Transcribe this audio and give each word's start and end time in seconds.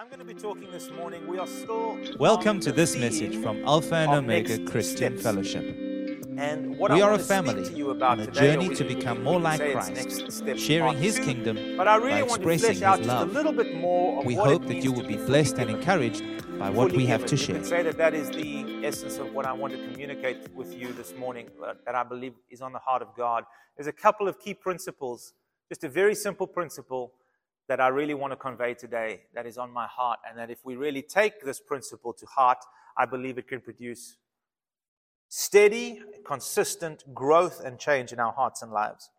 I'm 0.00 0.06
going 0.06 0.18
to 0.18 0.24
be 0.24 0.32
talking 0.32 0.70
this 0.72 0.90
morning. 0.90 1.26
We 1.26 1.38
are 1.38 1.46
still. 1.46 1.98
Welcome 2.18 2.58
to 2.60 2.72
this 2.72 2.96
message 2.96 3.36
from 3.42 3.62
Alpha 3.66 3.96
and 3.96 4.12
Omega 4.12 4.58
Christian 4.64 5.18
steps. 5.18 5.22
Fellowship. 5.22 5.62
And 6.38 6.78
what 6.78 6.90
We 6.90 7.02
I 7.02 7.06
are 7.06 7.12
a 7.12 7.18
family 7.18 7.62
to 7.66 7.72
you 7.74 7.90
about 7.90 8.12
on 8.12 8.20
a 8.20 8.24
today, 8.24 8.54
journey 8.54 8.74
to 8.76 8.82
become 8.82 9.22
more 9.22 9.38
like 9.38 9.60
Christ, 9.60 10.58
sharing 10.58 10.96
His 10.96 11.18
kingdom 11.18 11.76
But 11.76 11.86
I 11.86 11.96
really 11.96 12.22
by 12.22 12.28
want 12.28 12.40
to 12.40 12.48
flesh 12.48 12.54
expressing 12.60 12.84
out 12.84 12.98
His 13.00 13.08
a 13.08 13.10
love. 13.10 13.32
little 13.32 13.52
bit 13.52 13.74
more 13.74 14.20
of 14.20 14.24
We 14.24 14.36
hope 14.36 14.66
that 14.68 14.82
you 14.82 14.90
will 14.90 15.06
be 15.06 15.16
blessed 15.16 15.58
and 15.58 15.68
encouraged 15.68 16.22
by 16.58 16.70
what 16.70 16.92
we 16.92 17.04
have 17.04 17.26
to 17.26 17.36
You 17.36 17.42
share. 17.42 17.56
could 17.56 17.66
say 17.66 17.82
that 17.82 17.98
that 17.98 18.14
is 18.14 18.30
the 18.30 18.80
essence 18.82 19.18
of 19.18 19.34
what 19.34 19.44
I 19.44 19.52
want 19.52 19.74
to 19.74 19.78
communicate 19.90 20.50
with 20.54 20.74
you 20.74 20.94
this 20.94 21.14
morning, 21.14 21.50
uh, 21.62 21.74
that 21.84 21.94
I 21.94 22.04
believe 22.04 22.32
is 22.48 22.62
on 22.62 22.72
the 22.72 22.78
heart 22.78 23.02
of 23.02 23.08
God. 23.18 23.44
There's 23.76 23.86
a 23.86 23.92
couple 23.92 24.28
of 24.28 24.40
key 24.40 24.54
principles, 24.54 25.34
just 25.68 25.84
a 25.84 25.90
very 25.90 26.14
simple 26.14 26.46
principle 26.46 27.12
that 27.70 27.80
I 27.80 27.86
really 27.86 28.14
want 28.14 28.32
to 28.32 28.36
convey 28.36 28.74
today 28.74 29.20
that 29.32 29.46
is 29.46 29.56
on 29.56 29.70
my 29.70 29.86
heart, 29.86 30.18
and 30.28 30.36
that 30.36 30.50
if 30.50 30.58
we 30.64 30.74
really 30.74 31.02
take 31.02 31.44
this 31.44 31.60
principle 31.60 32.12
to 32.14 32.26
heart, 32.26 32.58
I 32.98 33.06
believe 33.06 33.38
it 33.38 33.46
can 33.46 33.60
produce 33.60 34.16
steady, 35.28 36.02
consistent 36.26 37.04
growth 37.14 37.62
and 37.64 37.78
change 37.78 38.12
in 38.12 38.18
our 38.18 38.32
hearts 38.32 38.62
and 38.62 38.72
lives. 38.72 39.10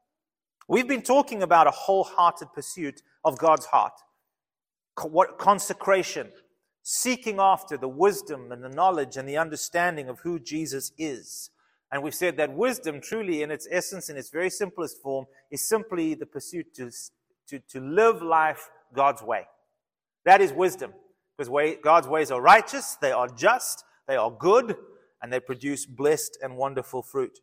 We've 0.67 0.85
been 0.85 1.01
talking 1.01 1.41
about 1.43 1.65
a 1.65 1.71
wholehearted 1.71 2.51
pursuit 2.53 3.01
of 3.23 3.37
God's 3.37 3.67
heart, 3.67 3.93
what 5.01 5.37
consecration, 5.37 6.33
seeking 6.83 7.39
after 7.39 7.77
the 7.77 7.87
wisdom 7.87 8.51
and 8.51 8.61
the 8.61 8.67
knowledge 8.67 9.15
and 9.15 9.29
the 9.29 9.37
understanding 9.37 10.09
of 10.09 10.19
who 10.19 10.37
Jesus 10.37 10.91
is. 10.97 11.51
And 11.89 12.03
we've 12.03 12.13
said 12.13 12.35
that 12.35 12.53
wisdom, 12.53 12.99
truly, 12.99 13.43
in 13.43 13.49
its 13.49 13.65
essence, 13.71 14.09
in 14.09 14.17
its 14.17 14.29
very 14.29 14.49
simplest 14.49 15.01
form, 15.01 15.27
is 15.49 15.65
simply 15.65 16.15
the 16.15 16.25
pursuit 16.25 16.73
to, 16.75 16.91
to, 17.51 17.59
to 17.69 17.79
live 17.79 18.21
life 18.21 18.69
God's 18.93 19.21
way. 19.21 19.47
That 20.25 20.41
is 20.41 20.51
wisdom. 20.51 20.93
Because 21.37 21.49
way, 21.49 21.75
God's 21.75 22.07
ways 22.07 22.31
are 22.31 22.41
righteous, 22.41 22.97
they 23.01 23.11
are 23.11 23.27
just, 23.27 23.83
they 24.07 24.15
are 24.15 24.31
good, 24.31 24.75
and 25.21 25.31
they 25.31 25.39
produce 25.39 25.85
blessed 25.85 26.37
and 26.41 26.57
wonderful 26.57 27.01
fruit. 27.01 27.39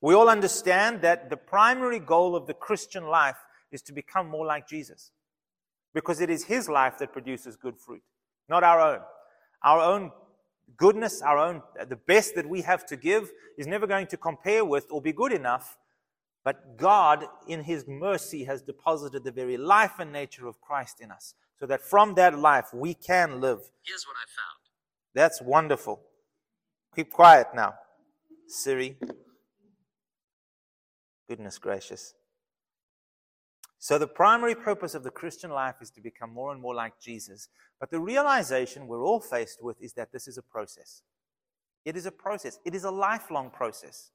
We 0.00 0.14
all 0.14 0.28
understand 0.28 1.02
that 1.02 1.30
the 1.30 1.36
primary 1.36 1.98
goal 1.98 2.36
of 2.36 2.46
the 2.46 2.54
Christian 2.54 3.06
life 3.06 3.36
is 3.72 3.82
to 3.82 3.92
become 3.92 4.28
more 4.28 4.46
like 4.46 4.68
Jesus. 4.68 5.10
Because 5.94 6.20
it 6.20 6.30
is 6.30 6.44
His 6.44 6.68
life 6.68 6.98
that 6.98 7.12
produces 7.12 7.56
good 7.56 7.78
fruit, 7.78 8.02
not 8.48 8.62
our 8.62 8.80
own. 8.80 9.00
Our 9.62 9.80
own 9.80 10.12
goodness, 10.76 11.22
our 11.22 11.38
own, 11.38 11.62
the 11.88 11.96
best 11.96 12.34
that 12.34 12.48
we 12.48 12.62
have 12.62 12.84
to 12.86 12.96
give 12.96 13.30
is 13.56 13.66
never 13.66 13.86
going 13.86 14.06
to 14.08 14.16
compare 14.16 14.64
with 14.64 14.86
or 14.90 15.00
be 15.00 15.12
good 15.12 15.32
enough. 15.32 15.76
But 16.46 16.76
God, 16.76 17.24
in 17.48 17.64
His 17.64 17.88
mercy, 17.88 18.44
has 18.44 18.62
deposited 18.62 19.24
the 19.24 19.32
very 19.32 19.56
life 19.56 19.98
and 19.98 20.12
nature 20.12 20.46
of 20.46 20.60
Christ 20.60 21.00
in 21.00 21.10
us, 21.10 21.34
so 21.58 21.66
that 21.66 21.82
from 21.82 22.14
that 22.14 22.38
life 22.38 22.66
we 22.72 22.94
can 22.94 23.40
live. 23.40 23.58
Here's 23.84 24.06
what 24.06 24.14
I 24.14 24.26
found. 24.30 24.60
That's 25.12 25.42
wonderful. 25.42 26.02
Keep 26.94 27.10
quiet 27.10 27.48
now, 27.52 27.74
Siri. 28.46 28.96
Goodness 31.28 31.58
gracious. 31.58 32.14
So, 33.80 33.98
the 33.98 34.06
primary 34.06 34.54
purpose 34.54 34.94
of 34.94 35.02
the 35.02 35.10
Christian 35.10 35.50
life 35.50 35.76
is 35.82 35.90
to 35.90 36.00
become 36.00 36.32
more 36.32 36.52
and 36.52 36.62
more 36.62 36.76
like 36.76 37.00
Jesus. 37.00 37.48
But 37.80 37.90
the 37.90 37.98
realization 37.98 38.86
we're 38.86 39.04
all 39.04 39.20
faced 39.20 39.64
with 39.64 39.82
is 39.82 39.94
that 39.94 40.12
this 40.12 40.28
is 40.28 40.38
a 40.38 40.42
process. 40.42 41.02
It 41.84 41.96
is 41.96 42.06
a 42.06 42.12
process, 42.12 42.60
it 42.64 42.76
is 42.76 42.84
a 42.84 42.90
lifelong 42.92 43.50
process. 43.50 44.12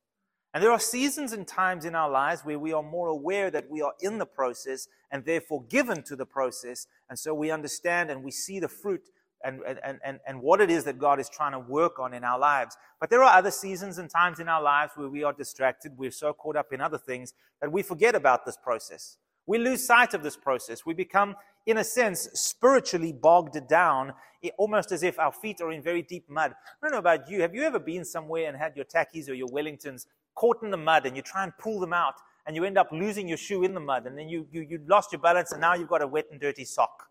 And 0.54 0.62
there 0.62 0.72
are 0.72 0.80
seasons 0.80 1.32
and 1.32 1.48
times 1.48 1.86
in 1.86 1.96
our 1.96 2.10
lives 2.10 2.42
where 2.42 2.60
we 2.60 2.74
are 2.74 2.84
more 2.84 3.08
aware 3.08 3.50
that 3.52 3.70
we 3.70 3.82
are 3.82 3.94
in 4.02 4.18
the 4.18 4.26
process 4.26 4.88
and 5.10 5.24
therefore 5.24 5.64
given 5.70 6.04
to 6.04 6.16
the 6.16 6.26
process. 6.26 6.88
And 7.10 7.18
so 7.18 7.34
we 7.34 7.52
understand 7.52 8.12
and 8.12 8.24
we 8.24 8.32
see 8.32 8.60
the 8.60 8.68
fruit 8.68 9.10
and, 9.44 9.62
and, 9.66 10.00
and, 10.04 10.20
and 10.28 10.42
what 10.42 10.62
it 10.62 10.70
is 10.70 10.84
that 10.84 11.00
God 11.00 11.20
is 11.20 11.30
trying 11.30 11.54
to 11.54 11.60
work 11.60 12.00
on 12.00 12.14
in 12.14 12.24
our 12.24 12.38
lives. 12.38 12.76
But 13.00 13.10
there 13.10 13.24
are 13.24 13.38
other 13.38 13.52
seasons 13.52 13.98
and 13.98 14.10
times 14.10 14.40
in 14.40 14.50
our 14.50 14.62
lives 14.62 14.92
where 14.96 15.10
we 15.10 15.24
are 15.24 15.34
distracted. 15.34 15.98
We're 15.98 16.12
so 16.12 16.34
caught 16.34 16.58
up 16.58 16.74
in 16.74 16.82
other 16.82 16.98
things 16.98 17.34
that 17.62 17.72
we 17.72 17.82
forget 17.82 18.14
about 18.14 18.46
this 18.46 18.58
process. 18.58 19.18
We 19.48 19.58
lose 19.58 19.86
sight 19.86 20.14
of 20.14 20.22
this 20.22 20.38
process. 20.38 20.86
We 20.86 20.94
become, 20.94 21.36
in 21.66 21.78
a 21.78 21.84
sense, 21.84 22.30
spiritually 22.34 23.12
bogged 23.12 23.58
down, 23.68 24.14
almost 24.58 24.92
as 24.92 25.02
if 25.02 25.18
our 25.18 25.32
feet 25.32 25.62
are 25.62 25.72
in 25.72 25.82
very 25.82 26.02
deep 26.02 26.30
mud. 26.30 26.52
I 26.52 26.86
don't 26.86 26.92
know 26.92 27.00
about 27.00 27.30
you. 27.30 27.42
Have 27.42 27.56
you 27.56 27.64
ever 27.64 27.80
been 27.80 28.06
somewhere 28.06 28.48
and 28.48 28.58
had 28.58 28.76
your 28.76 28.86
tackies 28.86 29.30
or 29.30 29.34
your 29.34 29.48
Wellingtons 29.48 30.06
caught 30.36 30.64
in 30.64 30.72
the 30.72 30.78
mud 30.78 31.06
and 31.06 31.16
you 31.16 31.22
try 31.22 31.44
and 31.44 31.52
pull 31.58 31.80
them 31.80 31.94
out 31.94 32.16
and 32.46 32.56
you 32.56 32.64
end 32.64 32.78
up 32.78 32.90
losing 32.92 33.28
your 33.28 33.38
shoe 33.38 33.64
in 33.64 33.74
the 33.74 33.80
mud 33.80 34.06
and 34.06 34.18
then 34.18 34.28
you, 34.28 34.48
you, 34.52 34.62
you 34.62 34.80
lost 34.88 35.12
your 35.12 35.22
balance 35.22 35.52
and 35.52 35.62
now 35.62 35.74
you've 35.74 35.90
got 35.90 36.02
a 36.02 36.08
wet 36.08 36.26
and 36.32 36.40
dirty 36.40 36.66
sock? 36.66 37.08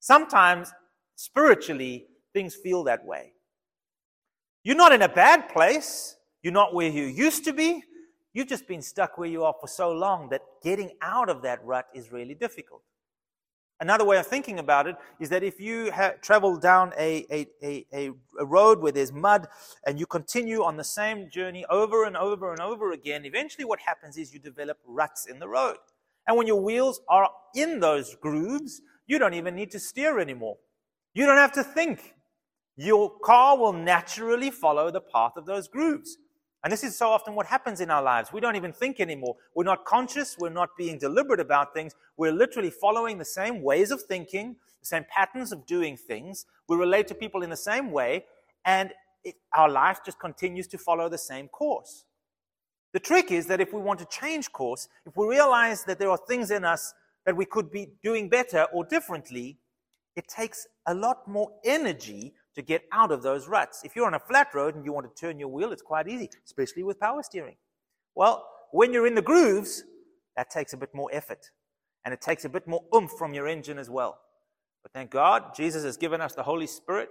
Sometimes, 0.00 0.72
spiritually, 1.16 2.06
things 2.32 2.54
feel 2.54 2.84
that 2.84 3.04
way. 3.04 3.32
You're 4.62 4.76
not 4.76 4.92
in 4.92 5.02
a 5.02 5.08
bad 5.08 5.48
place. 5.48 6.16
You're 6.42 6.52
not 6.52 6.74
where 6.74 6.88
you 6.88 7.04
used 7.04 7.44
to 7.44 7.52
be. 7.52 7.82
You've 8.32 8.48
just 8.48 8.68
been 8.68 8.82
stuck 8.82 9.18
where 9.18 9.28
you 9.28 9.44
are 9.44 9.54
for 9.60 9.66
so 9.66 9.90
long 9.90 10.28
that 10.28 10.42
getting 10.62 10.90
out 11.00 11.28
of 11.28 11.42
that 11.42 11.64
rut 11.64 11.86
is 11.94 12.12
really 12.12 12.34
difficult. 12.34 12.82
Another 13.80 14.04
way 14.04 14.18
of 14.18 14.26
thinking 14.26 14.58
about 14.58 14.88
it 14.88 14.96
is 15.20 15.28
that 15.28 15.44
if 15.44 15.60
you 15.60 15.92
ha- 15.92 16.14
travel 16.20 16.56
down 16.56 16.92
a, 16.98 17.24
a, 17.30 17.46
a, 17.62 17.86
a, 17.94 18.10
a 18.40 18.44
road 18.44 18.80
where 18.80 18.90
there's 18.90 19.12
mud 19.12 19.46
and 19.86 20.00
you 20.00 20.06
continue 20.06 20.64
on 20.64 20.76
the 20.76 20.84
same 20.84 21.30
journey 21.30 21.64
over 21.70 22.04
and 22.04 22.16
over 22.16 22.50
and 22.50 22.60
over 22.60 22.90
again, 22.90 23.24
eventually 23.24 23.64
what 23.64 23.78
happens 23.80 24.16
is 24.16 24.34
you 24.34 24.40
develop 24.40 24.78
ruts 24.84 25.26
in 25.26 25.38
the 25.38 25.48
road. 25.48 25.76
And 26.26 26.36
when 26.36 26.48
your 26.48 26.60
wheels 26.60 27.00
are 27.08 27.30
in 27.54 27.78
those 27.78 28.16
grooves, 28.16 28.82
you 29.06 29.18
don't 29.18 29.34
even 29.34 29.54
need 29.54 29.70
to 29.70 29.78
steer 29.80 30.18
anymore. 30.18 30.56
You 31.14 31.24
don't 31.26 31.36
have 31.36 31.52
to 31.52 31.62
think. 31.62 32.14
Your 32.76 33.10
car 33.20 33.56
will 33.56 33.72
naturally 33.72 34.50
follow 34.50 34.90
the 34.90 35.00
path 35.00 35.32
of 35.36 35.46
those 35.46 35.68
grooves. 35.68 36.16
And 36.64 36.72
this 36.72 36.82
is 36.82 36.96
so 36.96 37.08
often 37.08 37.34
what 37.34 37.46
happens 37.46 37.80
in 37.80 37.90
our 37.90 38.02
lives. 38.02 38.32
We 38.32 38.40
don't 38.40 38.56
even 38.56 38.72
think 38.72 38.98
anymore. 38.98 39.36
We're 39.54 39.64
not 39.64 39.84
conscious. 39.84 40.36
We're 40.38 40.50
not 40.50 40.70
being 40.76 40.98
deliberate 40.98 41.40
about 41.40 41.72
things. 41.72 41.94
We're 42.16 42.32
literally 42.32 42.70
following 42.70 43.18
the 43.18 43.24
same 43.24 43.62
ways 43.62 43.90
of 43.90 44.02
thinking, 44.02 44.56
the 44.80 44.86
same 44.86 45.04
patterns 45.08 45.52
of 45.52 45.66
doing 45.66 45.96
things. 45.96 46.46
We 46.68 46.76
relate 46.76 47.06
to 47.08 47.14
people 47.14 47.42
in 47.42 47.50
the 47.50 47.56
same 47.56 47.92
way, 47.92 48.24
and 48.64 48.92
it, 49.22 49.36
our 49.56 49.68
life 49.68 50.00
just 50.04 50.18
continues 50.18 50.66
to 50.68 50.78
follow 50.78 51.08
the 51.08 51.18
same 51.18 51.48
course. 51.48 52.04
The 52.92 53.00
trick 53.00 53.30
is 53.30 53.46
that 53.46 53.60
if 53.60 53.72
we 53.72 53.80
want 53.80 54.00
to 54.00 54.06
change 54.06 54.50
course, 54.50 54.88
if 55.06 55.16
we 55.16 55.26
realize 55.26 55.84
that 55.84 55.98
there 55.98 56.10
are 56.10 56.18
things 56.28 56.50
in 56.50 56.64
us 56.64 56.94
that 57.24 57.36
we 57.36 57.44
could 57.44 57.70
be 57.70 57.88
doing 58.02 58.28
better 58.28 58.66
or 58.72 58.84
differently, 58.84 59.58
it 60.16 60.26
takes 60.26 60.66
a 60.86 60.94
lot 60.94 61.28
more 61.28 61.52
energy 61.64 62.32
to 62.54 62.62
get 62.62 62.82
out 62.92 63.12
of 63.12 63.22
those 63.22 63.48
ruts. 63.48 63.82
If 63.84 63.94
you're 63.94 64.06
on 64.06 64.14
a 64.14 64.18
flat 64.18 64.48
road 64.54 64.74
and 64.74 64.84
you 64.84 64.92
want 64.92 65.06
to 65.14 65.20
turn 65.20 65.38
your 65.38 65.48
wheel, 65.48 65.72
it's 65.72 65.82
quite 65.82 66.08
easy, 66.08 66.30
especially 66.44 66.82
with 66.82 66.98
power 66.98 67.22
steering. 67.22 67.56
Well, 68.14 68.46
when 68.72 68.92
you're 68.92 69.06
in 69.06 69.14
the 69.14 69.22
grooves, 69.22 69.84
that 70.36 70.50
takes 70.50 70.72
a 70.72 70.76
bit 70.76 70.94
more 70.94 71.08
effort 71.12 71.50
and 72.04 72.12
it 72.14 72.20
takes 72.20 72.44
a 72.44 72.48
bit 72.48 72.66
more 72.66 72.82
oomph 72.94 73.12
from 73.18 73.34
your 73.34 73.46
engine 73.46 73.78
as 73.78 73.90
well. 73.90 74.18
But 74.82 74.92
thank 74.92 75.10
God, 75.10 75.54
Jesus 75.54 75.84
has 75.84 75.96
given 75.96 76.20
us 76.20 76.34
the 76.34 76.42
Holy 76.42 76.66
Spirit. 76.66 77.10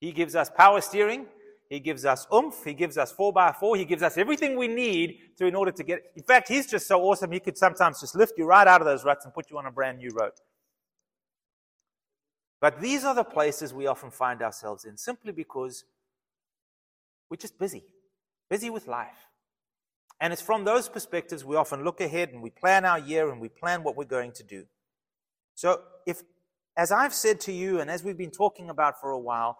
He 0.00 0.12
gives 0.12 0.34
us 0.34 0.50
power 0.50 0.80
steering. 0.80 1.26
He 1.68 1.80
gives 1.80 2.04
us 2.04 2.26
oomph. 2.32 2.64
He 2.64 2.74
gives 2.74 2.98
us 2.98 3.12
four 3.12 3.32
by 3.32 3.52
four. 3.52 3.76
He 3.76 3.84
gives 3.84 4.02
us 4.02 4.18
everything 4.18 4.56
we 4.56 4.68
need 4.68 5.18
to 5.38 5.46
in 5.46 5.54
order 5.54 5.72
to 5.72 5.82
get. 5.82 6.02
In 6.16 6.22
fact, 6.22 6.48
he's 6.48 6.66
just 6.66 6.86
so 6.86 7.02
awesome. 7.02 7.32
He 7.32 7.40
could 7.40 7.56
sometimes 7.56 8.00
just 8.00 8.14
lift 8.14 8.34
you 8.36 8.44
right 8.46 8.66
out 8.66 8.80
of 8.80 8.86
those 8.86 9.04
ruts 9.04 9.24
and 9.24 9.32
put 9.32 9.50
you 9.50 9.58
on 9.58 9.66
a 9.66 9.70
brand 9.70 9.98
new 9.98 10.10
road. 10.10 10.32
But 12.64 12.80
these 12.80 13.04
are 13.04 13.14
the 13.14 13.24
places 13.24 13.74
we 13.74 13.86
often 13.86 14.10
find 14.10 14.40
ourselves 14.40 14.86
in 14.86 14.96
simply 14.96 15.32
because 15.32 15.84
we're 17.28 17.36
just 17.36 17.58
busy, 17.58 17.84
busy 18.48 18.70
with 18.70 18.88
life. 18.88 19.28
And 20.18 20.32
it's 20.32 20.40
from 20.40 20.64
those 20.64 20.88
perspectives 20.88 21.44
we 21.44 21.56
often 21.56 21.84
look 21.84 22.00
ahead 22.00 22.30
and 22.30 22.42
we 22.42 22.48
plan 22.48 22.86
our 22.86 22.98
year 22.98 23.30
and 23.30 23.38
we 23.38 23.50
plan 23.50 23.82
what 23.82 23.98
we're 23.98 24.04
going 24.04 24.32
to 24.32 24.42
do. 24.42 24.64
So, 25.54 25.82
if, 26.06 26.22
as 26.74 26.90
I've 26.90 27.12
said 27.12 27.38
to 27.40 27.52
you 27.52 27.80
and 27.80 27.90
as 27.90 28.02
we've 28.02 28.16
been 28.16 28.30
talking 28.30 28.70
about 28.70 28.98
for 28.98 29.10
a 29.10 29.20
while, 29.20 29.58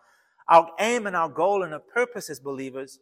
our 0.48 0.70
aim 0.80 1.06
and 1.06 1.14
our 1.14 1.28
goal 1.28 1.62
and 1.62 1.74
our 1.74 1.80
purpose 1.80 2.30
as 2.30 2.40
believers 2.40 3.00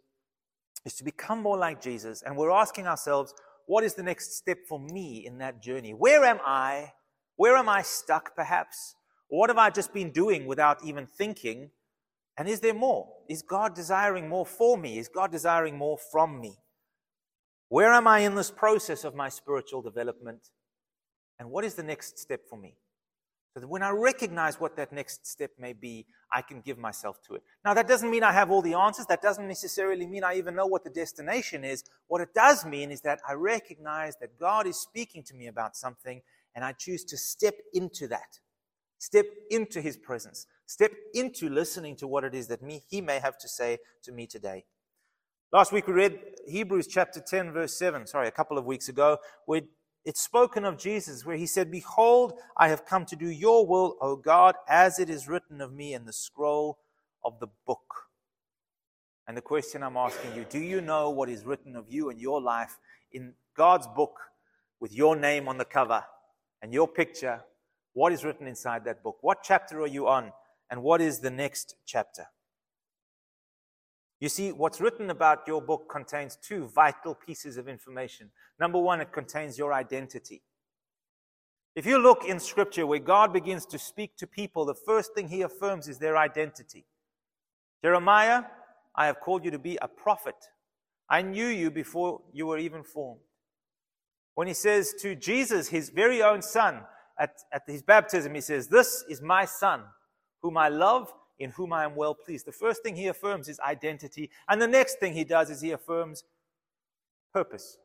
is 0.85 0.94
to 0.94 1.05
become 1.05 1.41
more 1.41 1.56
like 1.56 1.81
Jesus. 1.81 2.23
And 2.23 2.37
we're 2.37 2.50
asking 2.50 2.88
ourselves, 2.88 3.35
what 3.67 3.85
is 3.85 3.94
the 3.94 4.03
next 4.03 4.32
step 4.37 4.67
for 4.69 4.81
me 4.81 5.25
in 5.25 5.38
that 5.38 5.62
journey? 5.62 5.93
Where 5.93 6.25
am 6.25 6.41
I? 6.44 6.94
Where 7.37 7.56
am 7.56 7.69
I 7.69 7.82
stuck, 7.82 8.35
perhaps? 8.35 8.97
What 9.32 9.49
have 9.49 9.56
I 9.56 9.70
just 9.70 9.94
been 9.94 10.11
doing 10.11 10.44
without 10.44 10.84
even 10.84 11.06
thinking? 11.06 11.70
And 12.37 12.46
is 12.46 12.61
there 12.61 12.75
more? 12.75 13.08
Is 13.31 13.40
God 13.40 13.75
desiring 13.75 14.29
more 14.29 14.44
for 14.44 14.76
me? 14.76 14.99
Is 14.99 15.08
God 15.08 15.32
desiring 15.32 15.79
more 15.79 15.96
from 15.96 16.38
me? 16.38 16.58
Where 17.70 17.94
am 17.94 18.06
I 18.06 18.19
in 18.19 18.34
this 18.34 18.50
process 18.50 19.05
of 19.05 19.14
my 19.14 19.31
spiritual 19.31 19.81
development? 19.81 20.50
And 21.38 21.50
what 21.50 21.64
is 21.64 21.73
the 21.73 21.82
next 21.82 22.19
step 22.19 22.43
for 22.46 22.58
me? 22.58 22.76
So 23.55 23.61
that 23.61 23.69
when 23.69 23.82
I 23.82 23.88
recognize 23.88 24.61
what 24.61 24.76
that 24.76 24.93
next 24.93 25.26
step 25.26 25.52
may 25.58 25.73
be, 25.73 26.05
I 26.31 26.43
can 26.43 26.61
give 26.61 26.76
myself 26.76 27.23
to 27.26 27.34
it. 27.34 27.43
Now, 27.64 27.73
that 27.73 27.88
doesn't 27.88 28.11
mean 28.11 28.25
I 28.25 28.32
have 28.32 28.50
all 28.50 28.61
the 28.61 28.75
answers. 28.75 29.06
That 29.06 29.23
doesn't 29.23 29.49
necessarily 29.49 30.06
mean 30.06 30.25
I 30.25 30.34
even 30.34 30.55
know 30.55 30.67
what 30.67 30.84
the 30.84 30.90
destination 30.90 31.64
is. 31.64 31.84
What 32.06 32.20
it 32.20 32.34
does 32.34 32.67
mean 32.67 32.90
is 32.90 33.00
that 33.00 33.20
I 33.26 33.32
recognize 33.32 34.14
that 34.20 34.38
God 34.38 34.67
is 34.67 34.79
speaking 34.79 35.23
to 35.23 35.34
me 35.34 35.46
about 35.46 35.75
something 35.75 36.20
and 36.55 36.67
I 36.67 36.73
choose 36.73 37.02
to 37.05 37.17
step 37.17 37.55
into 37.73 38.06
that. 38.08 38.40
Step 39.03 39.27
into 39.51 39.81
his 39.81 39.97
presence. 39.97 40.47
Step 40.67 40.93
into 41.13 41.49
listening 41.49 41.97
to 41.97 42.07
what 42.07 42.23
it 42.23 42.37
is 42.37 42.47
that 42.47 42.63
me, 42.63 42.85
he 42.89 43.01
may 43.01 43.19
have 43.19 43.37
to 43.37 43.49
say 43.49 43.79
to 44.01 44.13
me 44.13 44.29
today. 44.29 44.65
Last 45.53 45.73
week 45.73 45.89
we 45.89 45.93
read 45.93 46.21
Hebrews 46.47 46.87
chapter 46.87 47.21
10, 47.21 47.51
verse 47.51 47.77
7, 47.77 48.07
sorry, 48.07 48.29
a 48.29 48.31
couple 48.31 48.57
of 48.57 48.65
weeks 48.65 48.89
ago, 48.89 49.19
where 49.45 49.63
it's 50.05 50.23
spoken 50.23 50.65
of 50.65 50.79
Jesus, 50.79 51.27
where 51.27 51.37
he 51.37 51.47
said, 51.49 51.69
Behold, 51.69 52.35
I 52.57 52.69
have 52.69 52.87
come 52.87 53.05
to 53.07 53.17
do 53.17 53.27
your 53.29 53.67
will, 53.67 53.97
O 54.01 54.15
God, 54.15 54.55
as 54.69 55.01
it 55.01 55.11
is 55.11 55.27
written 55.27 55.61
of 55.61 55.73
me 55.73 55.95
in 55.95 56.05
the 56.05 56.13
scroll 56.13 56.79
of 57.25 57.41
the 57.41 57.49
book. 57.67 58.05
And 59.27 59.37
the 59.37 59.43
question 59.43 59.83
I'm 59.83 59.97
asking 59.97 60.37
you 60.37 60.47
do 60.49 60.61
you 60.61 60.81
know 60.81 61.11
what 61.11 61.29
is 61.29 61.45
written 61.45 61.75
of 61.75 61.87
you 61.89 62.11
and 62.11 62.21
your 62.21 62.41
life 62.41 62.79
in 63.11 63.35
God's 63.57 63.89
book 63.89 64.15
with 64.79 64.95
your 64.95 65.17
name 65.17 65.49
on 65.49 65.59
the 65.59 65.65
cover 65.65 66.05
and 66.63 66.73
your 66.73 66.87
picture? 66.87 67.43
What 67.94 68.12
is 68.12 68.25
written 68.25 68.47
inside 68.47 68.85
that 68.85 69.03
book? 69.03 69.19
What 69.21 69.43
chapter 69.43 69.81
are 69.81 69.87
you 69.87 70.09
on? 70.09 70.33
And 70.71 70.83
what 70.83 71.00
is 71.00 71.21
the 71.21 71.31
next 71.31 71.77
chapter? 71.85 72.27
You 74.21 74.29
see, 74.29 74.53
what's 74.53 74.81
written 74.81 75.11
about 75.11 75.49
your 75.49 75.61
book 75.61 75.89
contains 75.91 76.37
two 76.37 76.69
vital 76.69 77.15
pieces 77.15 77.56
of 77.56 77.69
information. 77.69 78.31
Number 78.59 78.79
one, 78.79 79.00
it 79.00 79.12
contains 79.12 79.59
your 79.59 79.75
identity. 79.75 80.43
If 81.75 81.87
you 81.87 81.99
look 81.99 82.25
in 82.25 82.39
Scripture 82.39 82.87
where 82.87 82.99
God 82.99 83.33
begins 83.33 83.67
to 83.67 83.79
speak 83.79 84.17
to 84.19 84.27
people, 84.27 84.65
the 84.65 84.75
first 84.75 85.15
thing 85.15 85.29
He 85.29 85.43
affirms 85.43 85.89
is 85.89 85.99
their 85.99 86.17
identity. 86.17 86.87
Jeremiah, 87.83 88.44
I 88.94 89.06
have 89.06 89.21
called 89.21 89.44
you 89.44 89.50
to 89.50 89.59
be 89.59 89.79
a 89.83 89.89
prophet. 89.89 90.37
I 91.09 91.23
knew 91.23 91.47
you 91.47 91.71
before 91.71 92.21
you 92.33 92.47
were 92.47 92.59
even 92.59 92.85
formed. 92.85 93.23
When 94.35 94.47
He 94.47 94.55
says 94.55 94.94
to 95.00 95.17
Jesus, 95.17 95.69
His 95.69 95.91
very 95.91 96.23
own 96.23 96.43
Son, 96.43 96.83
at, 97.19 97.35
at 97.53 97.62
His 97.67 97.82
baptism, 97.82 98.35
He 98.35 98.41
says, 98.41 98.69
This 98.69 99.05
is 99.09 99.20
my 99.20 99.44
Son, 99.44 99.82
whom 100.43 100.56
I 100.56 100.69
love 100.69 101.12
in 101.43 101.50
whom 101.50 101.73
I 101.73 101.85
am 101.85 101.97
well 101.97 102.14
pleased. 102.14 102.47
The 102.47 102.53
first 102.53 102.82
thing 102.82 102.94
he 102.94 103.09
affirms 103.09 103.49
is 103.49 103.59
identity. 103.61 104.31
And 104.49 104.62
the 104.62 104.69
next 104.69 104.99
thing 105.00 105.12
he 105.12 105.25
does 105.25 105.50
is 105.50 105.61
he 105.61 105.73
affirms 105.73 106.23
purpose. 107.32 107.79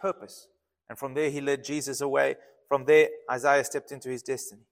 Purpose. 0.00 0.48
And 0.88 0.98
from 0.98 1.14
there, 1.14 1.30
he 1.30 1.40
led 1.40 1.64
Jesus 1.64 2.00
away. 2.00 2.34
From 2.68 2.84
there, 2.84 3.08
Isaiah 3.30 3.64
stepped 3.64 3.92
into 3.92 4.08
his 4.08 4.22
destiny. 4.22 4.62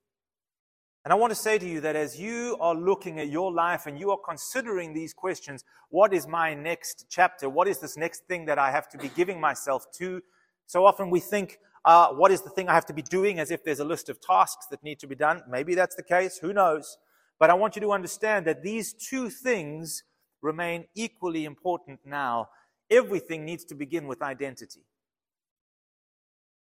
And 1.04 1.12
I 1.12 1.16
want 1.16 1.30
to 1.32 1.36
say 1.36 1.58
to 1.58 1.66
you 1.66 1.80
that 1.82 1.96
as 1.96 2.18
you 2.18 2.56
are 2.60 2.74
looking 2.74 3.20
at 3.20 3.28
your 3.28 3.52
life 3.52 3.86
and 3.86 4.00
you 4.00 4.10
are 4.10 4.18
considering 4.18 4.94
these 4.94 5.12
questions, 5.12 5.62
what 5.90 6.14
is 6.14 6.26
my 6.26 6.54
next 6.54 7.06
chapter? 7.10 7.48
What 7.48 7.68
is 7.68 7.78
this 7.78 7.96
next 7.96 8.24
thing 8.26 8.46
that 8.46 8.58
I 8.58 8.70
have 8.70 8.88
to 8.88 8.98
be 8.98 9.08
giving 9.08 9.40
myself 9.40 9.86
to? 9.98 10.22
So 10.66 10.86
often 10.86 11.10
we 11.10 11.20
think, 11.20 11.58
uh, 11.84 12.08
what 12.08 12.30
is 12.30 12.40
the 12.42 12.50
thing 12.50 12.68
I 12.68 12.74
have 12.74 12.86
to 12.86 12.94
be 12.94 13.02
doing 13.02 13.38
as 13.38 13.50
if 13.50 13.64
there's 13.64 13.80
a 13.80 13.84
list 13.84 14.08
of 14.08 14.20
tasks 14.20 14.66
that 14.70 14.82
need 14.82 14.98
to 15.00 15.06
be 15.06 15.14
done? 15.14 15.42
Maybe 15.48 15.74
that's 15.74 15.96
the 15.96 16.02
case. 16.02 16.38
Who 16.38 16.52
knows? 16.52 16.96
But 17.38 17.50
I 17.50 17.54
want 17.54 17.76
you 17.76 17.82
to 17.82 17.92
understand 17.92 18.46
that 18.46 18.62
these 18.62 18.94
two 18.94 19.28
things 19.28 20.02
remain 20.40 20.86
equally 20.94 21.44
important 21.44 22.00
now. 22.04 22.48
Everything 22.90 23.44
needs 23.44 23.64
to 23.66 23.74
begin 23.74 24.06
with 24.06 24.22
identity. 24.22 24.82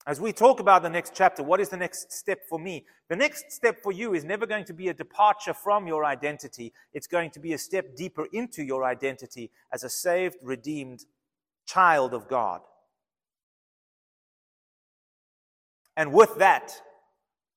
As 0.06 0.19
we 0.19 0.33
talk 0.33 0.60
about 0.60 0.83
the 0.83 0.89
next 0.89 1.13
chapter, 1.16 1.44
what 1.44 1.62
is 1.62 1.69
the 1.69 1.77
next 1.77 2.12
step 2.12 2.39
for 2.50 2.59
me? 2.59 2.86
The 3.07 3.16
next 3.16 3.51
step 3.51 3.81
for 3.81 3.92
you 3.94 4.13
is 4.13 4.25
never 4.25 4.45
going 4.45 4.66
to 4.66 4.74
be 4.74 4.89
a 4.89 4.94
departure 4.94 5.54
from 5.54 5.88
your 5.88 6.04
identity. 6.04 6.74
It's 6.94 7.07
going 7.07 7.31
to 7.31 7.39
be 7.39 7.54
a 7.54 7.57
step 7.57 7.95
deeper 7.95 8.27
into 8.33 8.63
your 8.63 8.83
identity 8.83 9.50
as 9.71 9.83
a 9.83 9.89
saved, 9.89 10.38
redeemed 10.44 11.06
child 11.66 12.13
of 12.13 12.27
God. 12.27 12.62
And 15.95 16.13
with 16.13 16.36
that, 16.38 16.74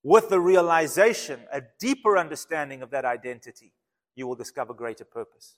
with 0.02 0.28
the 0.28 0.40
realization, 0.40 1.40
a 1.52 1.62
deeper 1.80 2.16
understanding 2.16 2.82
of 2.82 2.90
that 2.90 3.04
identity, 3.04 3.72
you 4.14 4.26
will 4.26 4.34
discover 4.34 4.74
greater 4.74 5.04
purpose. 5.04 5.56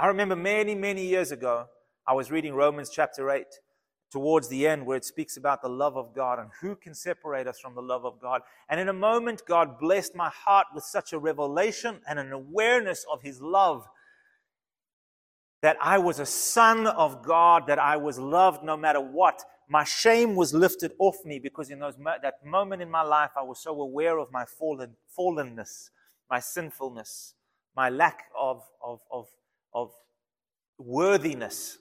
I 0.00 0.06
remember 0.06 0.34
many, 0.34 0.74
many 0.74 1.06
years 1.06 1.30
ago, 1.30 1.66
I 2.06 2.14
was 2.14 2.30
reading 2.30 2.54
Romans 2.54 2.90
chapter 2.90 3.30
8 3.30 3.46
towards 4.10 4.48
the 4.48 4.66
end 4.66 4.84
where 4.84 4.96
it 4.96 5.04
speaks 5.04 5.36
about 5.36 5.62
the 5.62 5.68
love 5.68 5.96
of 5.96 6.14
God 6.14 6.38
and 6.38 6.50
who 6.60 6.76
can 6.76 6.94
separate 6.94 7.46
us 7.46 7.58
from 7.58 7.74
the 7.74 7.80
love 7.80 8.04
of 8.04 8.20
God. 8.20 8.42
And 8.68 8.80
in 8.80 8.88
a 8.88 8.92
moment, 8.92 9.42
God 9.46 9.78
blessed 9.78 10.14
my 10.14 10.28
heart 10.28 10.66
with 10.74 10.84
such 10.84 11.12
a 11.12 11.18
revelation 11.18 12.00
and 12.06 12.18
an 12.18 12.32
awareness 12.32 13.06
of 13.10 13.22
His 13.22 13.40
love 13.40 13.88
that 15.62 15.76
I 15.80 15.98
was 15.98 16.18
a 16.18 16.26
son 16.26 16.86
of 16.86 17.22
God, 17.22 17.68
that 17.68 17.78
I 17.78 17.96
was 17.96 18.18
loved 18.18 18.64
no 18.64 18.76
matter 18.76 19.00
what 19.00 19.44
my 19.68 19.84
shame 19.84 20.34
was 20.34 20.52
lifted 20.52 20.92
off 20.98 21.24
me 21.24 21.38
because 21.38 21.70
in 21.70 21.78
those 21.78 21.94
that 22.22 22.44
moment 22.44 22.82
in 22.82 22.90
my 22.90 23.02
life 23.02 23.30
I 23.36 23.42
was 23.42 23.60
so 23.60 23.80
aware 23.80 24.18
of 24.18 24.30
my 24.32 24.44
fallen 24.44 24.96
fallenness, 25.18 25.90
my 26.30 26.40
sinfulness, 26.40 27.34
my 27.76 27.88
lack 27.88 28.24
of 28.38 28.62
of 28.82 29.00
of, 29.10 29.28
of 29.74 29.92
worthiness. 30.78 31.78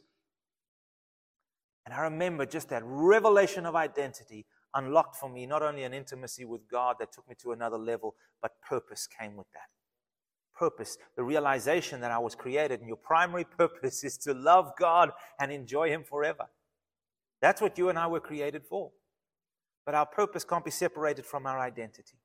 And 1.85 1.93
I 1.93 2.01
remember 2.01 2.45
just 2.45 2.69
that 2.69 2.83
revelation 2.85 3.65
of 3.65 3.75
identity 3.75 4.45
unlocked 4.73 5.15
for 5.15 5.29
me 5.29 5.45
not 5.45 5.61
only 5.61 5.83
an 5.83 5.93
intimacy 5.93 6.45
with 6.45 6.67
God 6.69 6.97
that 6.99 7.11
took 7.11 7.27
me 7.27 7.35
to 7.41 7.51
another 7.51 7.77
level, 7.77 8.15
but 8.41 8.61
purpose 8.61 9.07
came 9.07 9.35
with 9.35 9.47
that. 9.53 9.67
Purpose, 10.55 10.97
the 11.15 11.23
realization 11.23 12.01
that 12.01 12.11
I 12.11 12.19
was 12.19 12.35
created, 12.35 12.79
and 12.79 12.87
your 12.87 12.97
primary 12.97 13.43
purpose 13.57 14.03
is 14.03 14.17
to 14.19 14.33
love 14.33 14.73
God 14.79 15.11
and 15.39 15.51
enjoy 15.51 15.89
Him 15.89 16.03
forever. 16.03 16.47
That's 17.41 17.61
what 17.61 17.77
you 17.77 17.89
and 17.89 17.97
I 17.97 18.07
were 18.07 18.19
created 18.19 18.63
for. 18.65 18.91
But 19.85 19.95
our 19.95 20.05
purpose 20.05 20.43
can't 20.43 20.63
be 20.63 20.71
separated 20.71 21.25
from 21.25 21.45
our 21.45 21.59
identity. 21.59 22.17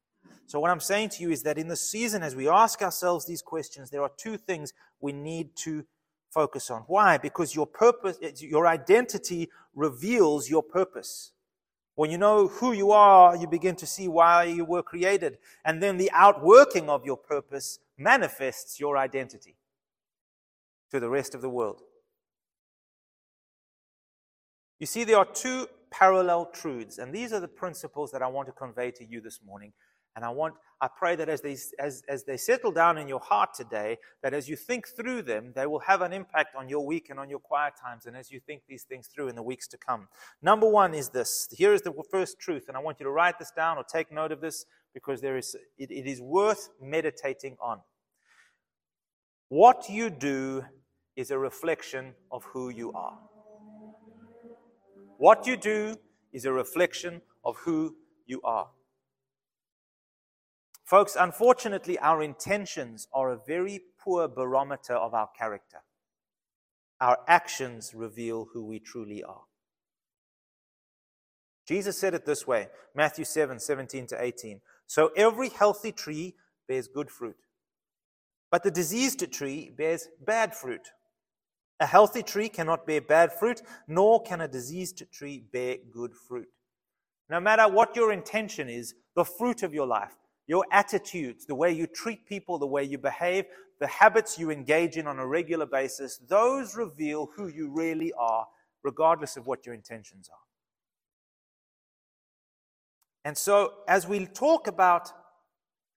So, 0.47 0.61
what 0.61 0.71
I'm 0.71 0.81
saying 0.81 1.11
to 1.11 1.23
you 1.23 1.31
is 1.31 1.43
that 1.45 1.59
in 1.59 1.69
the 1.69 1.77
season, 1.77 2.23
as 2.23 2.37
we 2.37 2.49
ask 2.49 2.83
ourselves 2.83 3.27
these 3.27 3.43
questions, 3.43 3.91
there 3.91 4.03
are 4.03 4.11
two 4.17 4.37
things 4.37 4.73
we 5.01 5.13
need 5.13 5.57
to 5.57 5.85
focus 6.31 6.71
on. 6.71 6.83
Why? 6.83 7.17
Because 7.17 7.55
your 7.55 7.67
purpose, 7.67 8.19
your 8.41 8.67
identity 8.67 9.49
reveals 9.75 10.51
your 10.51 10.63
purpose. 10.63 11.33
When 11.95 12.11
you 12.11 12.19
know 12.19 12.49
who 12.49 12.73
you 12.73 12.91
are, 12.91 13.37
you 13.37 13.47
begin 13.47 13.75
to 13.77 13.87
see 13.87 14.07
why 14.07 14.45
you 14.45 14.65
were 14.65 14.83
created. 14.83 15.39
And 15.65 15.83
then 15.83 15.97
the 15.97 16.11
outworking 16.13 16.91
of 16.91 17.07
your 17.07 17.17
purpose 17.17 17.79
manifests 17.97 18.79
your 18.79 18.99
identity 18.99 19.57
to 20.91 21.01
the 21.01 21.09
rest 21.09 21.35
of 21.35 21.41
the 21.41 21.49
world. 21.49 21.81
You 24.79 24.87
see, 24.87 25.05
there 25.05 25.19
are 25.19 25.25
two 25.25 25.69
parallel 25.91 26.51
truths, 26.53 26.99
and 26.99 27.15
these 27.15 27.33
are 27.33 27.41
the 27.41 27.49
principles 27.49 28.11
that 28.13 28.23
I 28.23 28.27
want 28.27 28.47
to 28.49 28.53
convey 28.53 28.91
to 28.93 29.05
you 29.05 29.21
this 29.21 29.41
morning. 29.45 29.73
And 30.15 30.25
I 30.25 30.31
want, 30.31 30.55
I 30.81 30.89
pray 30.89 31.15
that 31.17 31.29
as 31.29 31.43
they, 31.43 31.57
as, 31.79 32.03
as 32.09 32.25
they 32.25 32.39
settle 32.39 32.73
down 32.73 32.97
in 32.97 33.07
your 33.07 33.21
heart 33.21 33.51
today, 33.55 33.99
that 34.23 34.33
as 34.33 34.49
you 34.49 34.57
think 34.57 34.89
through 34.89 35.23
them, 35.23 35.53
they 35.55 35.67
will 35.67 35.81
have 35.81 36.01
an 36.01 36.13
impact 36.13 36.57
on 36.57 36.69
your 36.69 36.87
week 36.87 37.09
and 37.11 37.21
on 37.21 37.29
your 37.29 37.39
quiet 37.39 37.75
times, 37.83 38.07
and 38.07 38.17
as 38.17 38.31
you 38.31 38.41
think 38.41 38.63
these 38.67 38.85
things 38.85 39.09
through 39.09 39.29
in 39.29 39.35
the 39.35 39.43
weeks 39.43 39.69
to 39.69 39.79
come. 39.79 40.09
Number 40.43 40.69
one 40.69 40.95
is 40.95 41.11
this. 41.11 41.49
Here 41.51 41.75
is 41.75 41.83
the 41.83 41.93
first 42.11 42.39
truth, 42.39 42.65
and 42.69 42.77
I 42.77 42.81
want 42.81 42.99
you 42.99 43.05
to 43.05 43.11
write 43.11 43.39
this 43.39 43.53
down 43.55 43.77
or 43.77 43.85
take 43.85 44.11
note 44.11 44.33
of 44.33 44.41
this 44.41 44.65
because 44.95 45.21
there 45.21 45.37
is, 45.37 45.55
it, 45.77 45.91
it 45.91 46.07
is 46.07 46.21
worth 46.21 46.71
meditating 46.81 47.57
on. 47.61 47.81
What 49.49 49.89
you 49.89 50.11
do 50.11 50.65
is 51.15 51.31
a 51.31 51.39
reflection 51.39 52.15
of 52.33 52.45
who 52.45 52.71
you 52.71 52.93
are. 52.93 53.19
What 55.19 55.47
you 55.47 55.57
do 55.57 55.97
is 56.33 56.45
a 56.45 56.53
reflection 56.53 57.23
of 57.45 57.57
who 57.59 57.97
you 58.27 58.41
are. 58.43 58.69
Folks, 60.85 61.17
unfortunately, 61.19 61.99
our 61.99 62.23
intentions 62.23 63.09
are 63.13 63.31
a 63.31 63.39
very 63.47 63.81
poor 63.99 64.29
barometer 64.29 64.95
of 64.95 65.15
our 65.15 65.29
character. 65.37 65.79
Our 67.01 67.19
actions 67.27 67.93
reveal 67.95 68.49
who 68.53 68.65
we 68.65 68.79
truly 68.79 69.23
are. 69.23 69.43
Jesus 71.67 71.99
said 71.99 72.15
it 72.15 72.25
this 72.25 72.47
way 72.47 72.69
Matthew 72.95 73.25
7 73.25 73.59
17 73.59 74.07
to 74.09 74.23
18. 74.23 74.61
So 74.87 75.11
every 75.17 75.49
healthy 75.49 75.91
tree 75.91 76.37
bears 76.69 76.87
good 76.87 77.11
fruit, 77.11 77.37
but 78.51 78.63
the 78.63 78.71
diseased 78.71 79.31
tree 79.33 79.73
bears 79.77 80.09
bad 80.25 80.55
fruit. 80.55 80.93
A 81.81 81.87
healthy 81.87 82.23
tree 82.23 82.49
cannot 82.49 82.87
bear 82.87 83.01
bad 83.01 83.33
fruit, 83.33 83.63
nor 83.87 84.23
can 84.23 84.41
a 84.41 84.49
diseased 84.49 85.03
tree 85.13 85.45
bear 85.53 85.77
good 85.93 86.15
fruit. 86.15 86.49
No 87.29 87.41
matter 87.41 87.69
what 87.69 87.95
your 87.97 88.13
intention 88.13 88.69
is, 88.69 88.95
the 89.15 89.25
fruit 89.25 89.63
of 89.63 89.75
your 89.75 89.87
life, 89.87 90.17
your 90.47 90.65
attitudes, 90.71 91.45
the 91.45 91.55
way 91.55 91.73
you 91.73 91.87
treat 91.87 92.25
people, 92.27 92.59
the 92.59 92.67
way 92.67 92.85
you 92.85 92.99
behave, 92.99 93.47
the 93.81 93.87
habits 93.87 94.39
you 94.39 94.51
engage 94.51 94.97
in 94.97 95.07
on 95.07 95.19
a 95.19 95.27
regular 95.27 95.67
basis, 95.67 96.19
those 96.29 96.77
reveal 96.77 97.31
who 97.37 97.49
you 97.49 97.71
really 97.71 98.13
are, 98.19 98.47
regardless 98.83 99.37
of 99.37 99.47
what 99.47 99.67
your 99.67 99.75
intentions 99.75 100.31
are. 100.33 100.39
And 103.25 103.37
so, 103.37 103.73
as 103.89 104.07
we 104.07 104.25
talk 104.25 104.69
about 104.69 105.11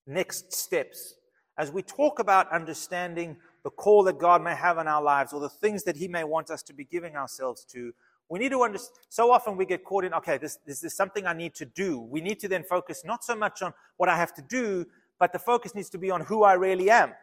next 0.08 0.52
steps, 0.52 1.14
as 1.58 1.72
we 1.72 1.84
talk 1.84 2.18
about 2.20 2.52
understanding 2.52 3.38
the 3.64 3.70
call 3.70 4.04
that 4.04 4.18
God 4.18 4.42
may 4.42 4.56
have 4.56 4.78
in 4.78 4.88
our 4.88 5.02
lives 5.02 5.34
or 5.34 5.40
the 5.40 5.50
things 5.50 5.84
that 5.84 5.98
He 5.98 6.08
may 6.08 6.24
want 6.24 6.50
us 6.50 6.64
to 6.64 6.74
be 6.74 6.86
giving 6.86 7.16
ourselves 7.16 7.66
to, 7.66 7.94
We 8.30 8.40
need 8.40 8.52
to 8.52 8.62
understand. 8.62 8.96
So 9.10 9.32
often 9.32 9.58
we 9.58 9.66
get 9.66 9.84
caught 9.84 10.06
in, 10.06 10.14
okay, 10.14 10.38
this, 10.38 10.60
this 10.66 10.84
is 10.84 10.94
something 10.96 11.26
I 11.26 11.34
need 11.34 11.56
to 11.56 11.66
do. 11.66 12.00
We 12.00 12.22
need 12.22 12.40
to 12.42 12.48
then 12.48 12.64
focus 12.64 13.04
not 13.04 13.24
so 13.24 13.36
much 13.36 13.62
on 13.62 13.74
what 13.98 14.08
I 14.08 14.16
have 14.16 14.34
to 14.36 14.42
do, 14.44 14.86
but 15.20 15.34
the 15.34 15.40
focus 15.40 15.74
needs 15.74 15.90
to 15.90 15.98
be 15.98 16.12
on 16.12 16.22
who 16.22 16.44
I 16.44 16.54
really 16.54 16.92
am. 16.92 17.14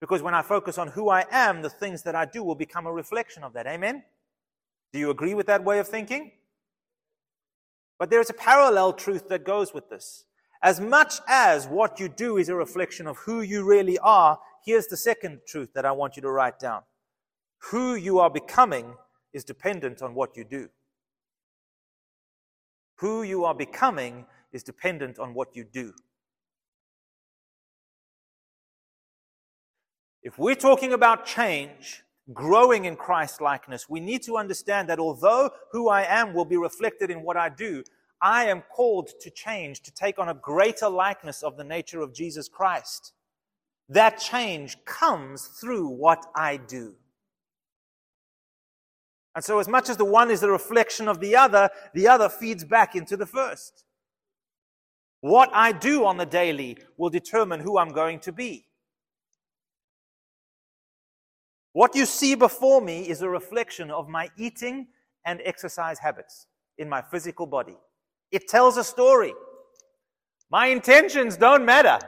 Because 0.00 0.22
when 0.22 0.34
I 0.34 0.42
focus 0.42 0.78
on 0.78 0.88
who 0.88 1.10
I 1.10 1.26
am, 1.30 1.62
the 1.62 1.70
things 1.70 2.02
that 2.02 2.14
I 2.14 2.24
do 2.24 2.42
will 2.42 2.54
become 2.54 2.86
a 2.86 2.92
reflection 2.92 3.44
of 3.44 3.52
that. 3.52 3.66
Amen? 3.66 4.02
Do 4.92 4.98
you 4.98 5.10
agree 5.10 5.34
with 5.34 5.46
that 5.46 5.62
way 5.62 5.78
of 5.78 5.88
thinking? 5.88 6.32
But 7.98 8.10
there 8.10 8.20
is 8.20 8.30
a 8.30 8.34
parallel 8.34 8.94
truth 8.94 9.28
that 9.28 9.44
goes 9.44 9.72
with 9.72 9.88
this. 9.90 10.24
As 10.64 10.80
much 10.80 11.20
as 11.28 11.66
what 11.66 12.00
you 12.00 12.08
do 12.08 12.38
is 12.38 12.48
a 12.48 12.54
reflection 12.54 13.06
of 13.06 13.18
who 13.18 13.42
you 13.42 13.64
really 13.64 13.98
are, 13.98 14.38
here's 14.64 14.86
the 14.86 14.96
second 14.96 15.40
truth 15.46 15.74
that 15.74 15.84
I 15.84 15.92
want 15.92 16.16
you 16.16 16.22
to 16.22 16.30
write 16.30 16.58
down. 16.58 16.80
Who 17.70 17.96
you 17.96 18.18
are 18.18 18.30
becoming 18.30 18.94
is 19.34 19.44
dependent 19.44 20.00
on 20.00 20.14
what 20.14 20.38
you 20.38 20.42
do. 20.42 20.70
Who 22.96 23.24
you 23.24 23.44
are 23.44 23.54
becoming 23.54 24.24
is 24.52 24.62
dependent 24.62 25.18
on 25.18 25.34
what 25.34 25.54
you 25.54 25.64
do. 25.64 25.92
If 30.22 30.38
we're 30.38 30.54
talking 30.54 30.94
about 30.94 31.26
change, 31.26 32.04
growing 32.32 32.86
in 32.86 32.96
Christ 32.96 33.42
likeness, 33.42 33.90
we 33.90 34.00
need 34.00 34.22
to 34.22 34.38
understand 34.38 34.88
that 34.88 34.98
although 34.98 35.50
who 35.72 35.90
I 35.90 36.04
am 36.04 36.32
will 36.32 36.46
be 36.46 36.56
reflected 36.56 37.10
in 37.10 37.22
what 37.22 37.36
I 37.36 37.50
do, 37.50 37.84
I 38.24 38.46
am 38.46 38.62
called 38.62 39.10
to 39.20 39.30
change, 39.30 39.82
to 39.82 39.92
take 39.92 40.18
on 40.18 40.30
a 40.30 40.34
greater 40.34 40.88
likeness 40.88 41.42
of 41.42 41.58
the 41.58 41.62
nature 41.62 42.00
of 42.00 42.14
Jesus 42.14 42.48
Christ. 42.48 43.12
That 43.90 44.18
change 44.18 44.82
comes 44.86 45.46
through 45.46 45.88
what 45.88 46.24
I 46.34 46.56
do. 46.56 46.94
And 49.34 49.44
so, 49.44 49.58
as 49.58 49.68
much 49.68 49.90
as 49.90 49.98
the 49.98 50.06
one 50.06 50.30
is 50.30 50.40
the 50.40 50.50
reflection 50.50 51.06
of 51.06 51.20
the 51.20 51.36
other, 51.36 51.68
the 51.92 52.08
other 52.08 52.30
feeds 52.30 52.64
back 52.64 52.94
into 52.96 53.14
the 53.14 53.26
first. 53.26 53.84
What 55.20 55.50
I 55.52 55.72
do 55.72 56.06
on 56.06 56.16
the 56.16 56.24
daily 56.24 56.78
will 56.96 57.10
determine 57.10 57.60
who 57.60 57.78
I'm 57.78 57.92
going 57.92 58.20
to 58.20 58.32
be. 58.32 58.64
What 61.74 61.94
you 61.94 62.06
see 62.06 62.36
before 62.36 62.80
me 62.80 63.06
is 63.06 63.20
a 63.20 63.28
reflection 63.28 63.90
of 63.90 64.08
my 64.08 64.30
eating 64.38 64.86
and 65.26 65.42
exercise 65.44 65.98
habits 65.98 66.46
in 66.78 66.88
my 66.88 67.02
physical 67.02 67.46
body. 67.46 67.76
It 68.34 68.48
tells 68.48 68.76
a 68.78 68.82
story. 68.82 69.32
My 70.50 70.66
intentions 70.66 71.36
don't 71.36 71.64
matter. 71.64 72.00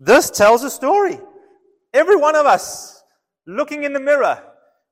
This 0.00 0.30
tells 0.30 0.64
a 0.64 0.70
story. 0.70 1.20
Every 1.92 2.16
one 2.16 2.36
of 2.36 2.46
us 2.46 3.02
looking 3.46 3.84
in 3.84 3.92
the 3.92 4.00
mirror, 4.00 4.42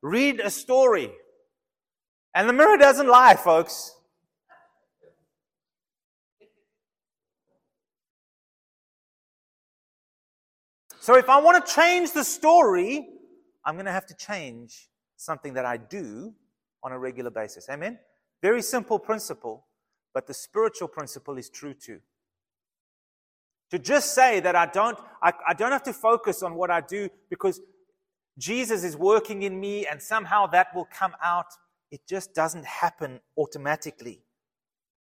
read 0.03 0.39
a 0.39 0.51
story. 0.51 1.11
And 2.35 2.47
the 2.47 2.53
mirror 2.53 2.77
doesn't 2.77 3.07
lie, 3.07 3.35
folks. 3.35 3.91
So 10.99 11.17
if 11.17 11.27
I 11.27 11.41
want 11.41 11.65
to 11.65 11.73
change 11.73 12.11
the 12.11 12.23
story, 12.23 13.07
I'm 13.65 13.73
going 13.73 13.87
to 13.87 13.91
have 13.91 14.05
to 14.05 14.15
change 14.15 14.89
something 15.17 15.55
that 15.55 15.65
I 15.65 15.77
do 15.77 16.35
on 16.83 16.91
a 16.91 16.99
regular 16.99 17.31
basis. 17.31 17.67
Amen? 17.67 17.97
Very 18.45 18.61
simple 18.61 18.99
principle, 18.99 19.65
but 20.13 20.27
the 20.27 20.33
spiritual 20.35 20.87
principle 20.87 21.39
is 21.39 21.49
true 21.49 21.73
too. 21.73 21.99
To 23.71 23.79
just 23.79 24.13
say 24.13 24.39
that 24.39 24.55
I 24.55 24.67
don't, 24.67 24.99
I, 25.19 25.33
I 25.47 25.55
don't 25.55 25.71
have 25.71 25.81
to 25.81 25.93
focus 25.93 26.43
on 26.43 26.53
what 26.53 26.69
I 26.69 26.81
do 26.81 27.09
because 27.31 27.59
Jesus 28.37 28.83
is 28.83 28.95
working 28.95 29.41
in 29.41 29.59
me 29.59 29.87
and 29.87 29.99
somehow 29.99 30.45
that 30.51 30.67
will 30.75 30.87
come 30.93 31.15
out, 31.23 31.47
it 31.89 32.01
just 32.07 32.35
doesn't 32.35 32.65
happen 32.67 33.19
automatically. 33.35 34.21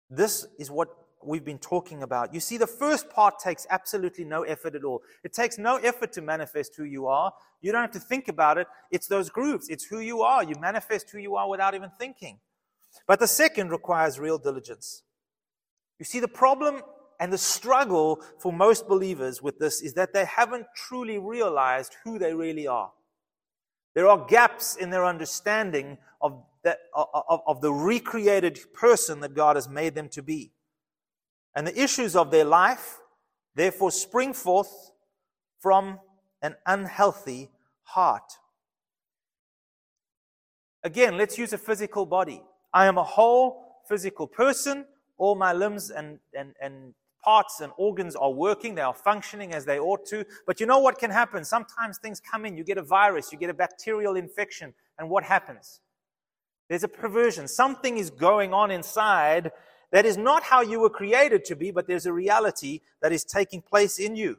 This 0.08 0.46
is 0.60 0.70
what 0.70 0.90
we've 1.24 1.44
been 1.44 1.58
talking 1.58 2.04
about. 2.04 2.32
You 2.32 2.40
see, 2.40 2.58
the 2.58 2.68
first 2.68 3.10
part 3.10 3.40
takes 3.40 3.66
absolutely 3.72 4.26
no 4.26 4.44
effort 4.44 4.76
at 4.76 4.84
all. 4.84 5.02
It 5.24 5.34
takes 5.34 5.58
no 5.58 5.78
effort 5.78 6.14
to 6.14 6.22
manifest 6.22 6.76
who 6.76 6.84
you 6.84 7.08
are. 7.08 7.34
You 7.60 7.72
don't 7.72 7.82
have 7.82 8.00
to 8.00 8.00
think 8.00 8.28
about 8.28 8.60
it. 8.60 8.68
It's 8.92 9.08
those 9.08 9.32
groups. 9.32 9.68
It's 9.68 9.86
who 9.86 10.00
you 10.00 10.22
are. 10.22 10.44
You 10.44 10.58
manifest 10.60 11.10
who 11.10 11.18
you 11.18 11.36
are 11.38 11.50
without 11.50 11.74
even 11.74 11.90
thinking. 11.90 12.38
But 13.08 13.20
the 13.20 13.28
second 13.28 13.72
requires 13.72 14.20
real 14.20 14.38
diligence. 14.38 15.04
You 16.00 16.06
see, 16.06 16.20
the 16.20 16.28
problem 16.28 16.82
and 17.20 17.32
the 17.32 17.38
struggle 17.38 18.22
for 18.40 18.52
most 18.52 18.88
believers 18.88 19.42
with 19.42 19.60
this 19.60 19.82
is 19.82 19.94
that 19.94 20.14
they 20.14 20.26
haven't 20.26 20.66
truly 20.76 21.18
realized 21.18 21.96
who 22.04 22.20
they 22.20 22.34
really 22.34 22.68
are. 22.68 22.92
There 23.94 24.08
are 24.08 24.26
gaps 24.26 24.76
in 24.76 24.90
their 24.90 25.06
understanding 25.06 25.98
of, 26.22 26.44
the, 26.64 26.78
of, 26.94 27.42
of 27.48 27.62
the 27.62 27.72
recreated 27.72 28.60
person 28.74 29.22
that 29.22 29.34
God 29.34 29.56
has 29.56 29.70
made 29.70 29.96
them 29.96 30.10
to 30.10 30.22
be. 30.22 30.52
And 31.56 31.66
the 31.66 31.82
issues 31.82 32.16
of 32.18 32.32
their 32.32 32.44
life, 32.44 33.00
therefore, 33.56 33.92
spring 33.92 34.34
forth 34.34 34.92
from 35.60 36.00
an 36.42 36.56
unhealthy 36.66 37.50
heart. 37.84 38.34
Again, 40.84 41.18
let's 41.18 41.38
use 41.38 41.54
a 41.54 41.58
physical 41.58 42.06
body. 42.06 42.44
I 42.76 42.88
am 42.88 42.98
a 42.98 43.04
whole 43.04 43.82
physical 43.88 44.28
person. 44.28 44.86
All 45.18 45.34
my 45.34 45.54
limbs 45.54 45.92
and, 45.92 46.20
and, 46.38 46.54
and 46.62 46.94
parts 47.24 47.62
and 47.62 47.72
organs 47.78 48.18
are 48.18 48.32
working. 48.32 48.76
They 48.76 48.82
are 48.82 48.94
functioning 48.94 49.54
as 49.54 49.64
they 49.64 49.80
ought 49.80 50.06
to. 50.08 50.26
But 50.46 50.60
you 50.60 50.66
know 50.66 50.80
what 50.80 51.00
can 51.00 51.10
happen? 51.10 51.46
Sometimes 51.46 51.98
things 51.98 52.20
come 52.20 52.46
in. 52.46 52.58
You 52.58 52.66
get 52.66 52.78
a 52.78 52.84
virus, 52.84 53.32
you 53.32 53.38
get 53.38 53.50
a 53.50 53.54
bacterial 53.54 54.18
infection. 54.18 54.74
And 55.00 55.10
what 55.10 55.24
happens? 55.24 55.80
There's 56.68 56.84
a 56.84 56.90
perversion. 56.90 57.48
Something 57.48 57.98
is 57.98 58.10
going 58.10 58.54
on 58.54 58.72
inside 58.72 59.52
that 59.92 60.06
is 60.06 60.18
not 60.18 60.44
how 60.44 60.62
you 60.62 60.82
were 60.82 60.90
created 60.90 61.46
to 61.46 61.56
be, 61.56 61.72
but 61.72 61.88
there's 61.88 62.06
a 62.06 62.12
reality 62.12 62.82
that 63.02 63.14
is 63.14 63.24
taking 63.24 63.62
place 63.62 64.00
in 64.00 64.18
you. 64.18 64.38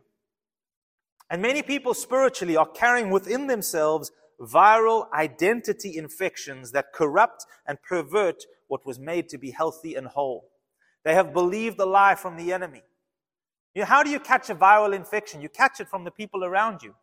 And 1.30 1.40
many 1.40 1.62
people 1.62 1.94
spiritually 1.94 2.56
are 2.56 2.68
carrying 2.68 3.08
within 3.08 3.46
themselves 3.46 4.12
viral 4.40 5.10
identity 5.12 5.96
infections 5.96 6.72
that 6.72 6.92
corrupt 6.92 7.46
and 7.66 7.82
pervert 7.82 8.44
what 8.68 8.84
was 8.84 8.98
made 8.98 9.28
to 9.30 9.38
be 9.38 9.50
healthy 9.50 9.94
and 9.94 10.06
whole. 10.06 10.50
They 11.04 11.14
have 11.14 11.32
believed 11.32 11.78
the 11.78 11.86
lie 11.86 12.16
from 12.16 12.36
the 12.36 12.52
enemy. 12.52 12.82
You 13.74 13.82
know, 13.82 13.86
how 13.86 14.02
do 14.02 14.10
you 14.10 14.18
catch 14.18 14.50
a 14.50 14.54
viral 14.54 14.94
infection? 14.94 15.40
You 15.40 15.48
catch 15.48 15.80
it 15.80 15.88
from 15.88 16.04
the 16.04 16.10
people 16.10 16.44
around 16.44 16.82
you. 16.82 16.94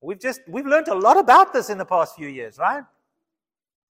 We've 0.00 0.20
just, 0.20 0.40
we've 0.48 0.66
learned 0.66 0.88
a 0.88 0.94
lot 0.94 1.16
about 1.16 1.52
this 1.52 1.70
in 1.70 1.78
the 1.78 1.84
past 1.84 2.16
few 2.16 2.28
years, 2.28 2.58
right? 2.58 2.84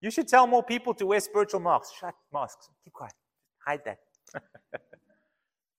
You 0.00 0.10
should 0.10 0.28
tell 0.28 0.46
more 0.46 0.62
people 0.62 0.94
to 0.94 1.06
wear 1.06 1.20
spiritual 1.20 1.60
masks. 1.60 1.94
Shut 1.98 2.14
masks. 2.32 2.68
Keep 2.84 2.92
quiet. 2.92 3.14
Hide 3.66 3.80
that. 3.86 3.98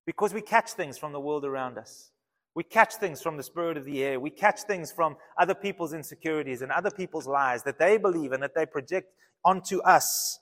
because 0.06 0.34
we 0.34 0.42
catch 0.42 0.72
things 0.72 0.98
from 0.98 1.14
the 1.14 1.20
world 1.20 1.46
around 1.46 1.78
us. 1.78 2.12
We 2.56 2.64
catch 2.64 2.96
things 2.96 3.22
from 3.22 3.36
the 3.36 3.44
spirit 3.44 3.76
of 3.76 3.84
the 3.84 4.02
air. 4.02 4.20
We 4.20 4.30
catch 4.30 4.62
things 4.62 4.90
from 4.90 5.18
other 5.38 5.54
people's 5.54 5.94
insecurities 5.94 6.62
and 6.62 6.72
other 6.72 6.90
people's 6.90 7.28
lies 7.28 7.64
that 7.64 7.78
they 7.78 7.98
believe 7.98 8.32
and 8.32 8.42
that 8.42 8.56
they 8.56 8.66
project 8.66 9.14
onto 9.44 9.82
us. 9.82 10.40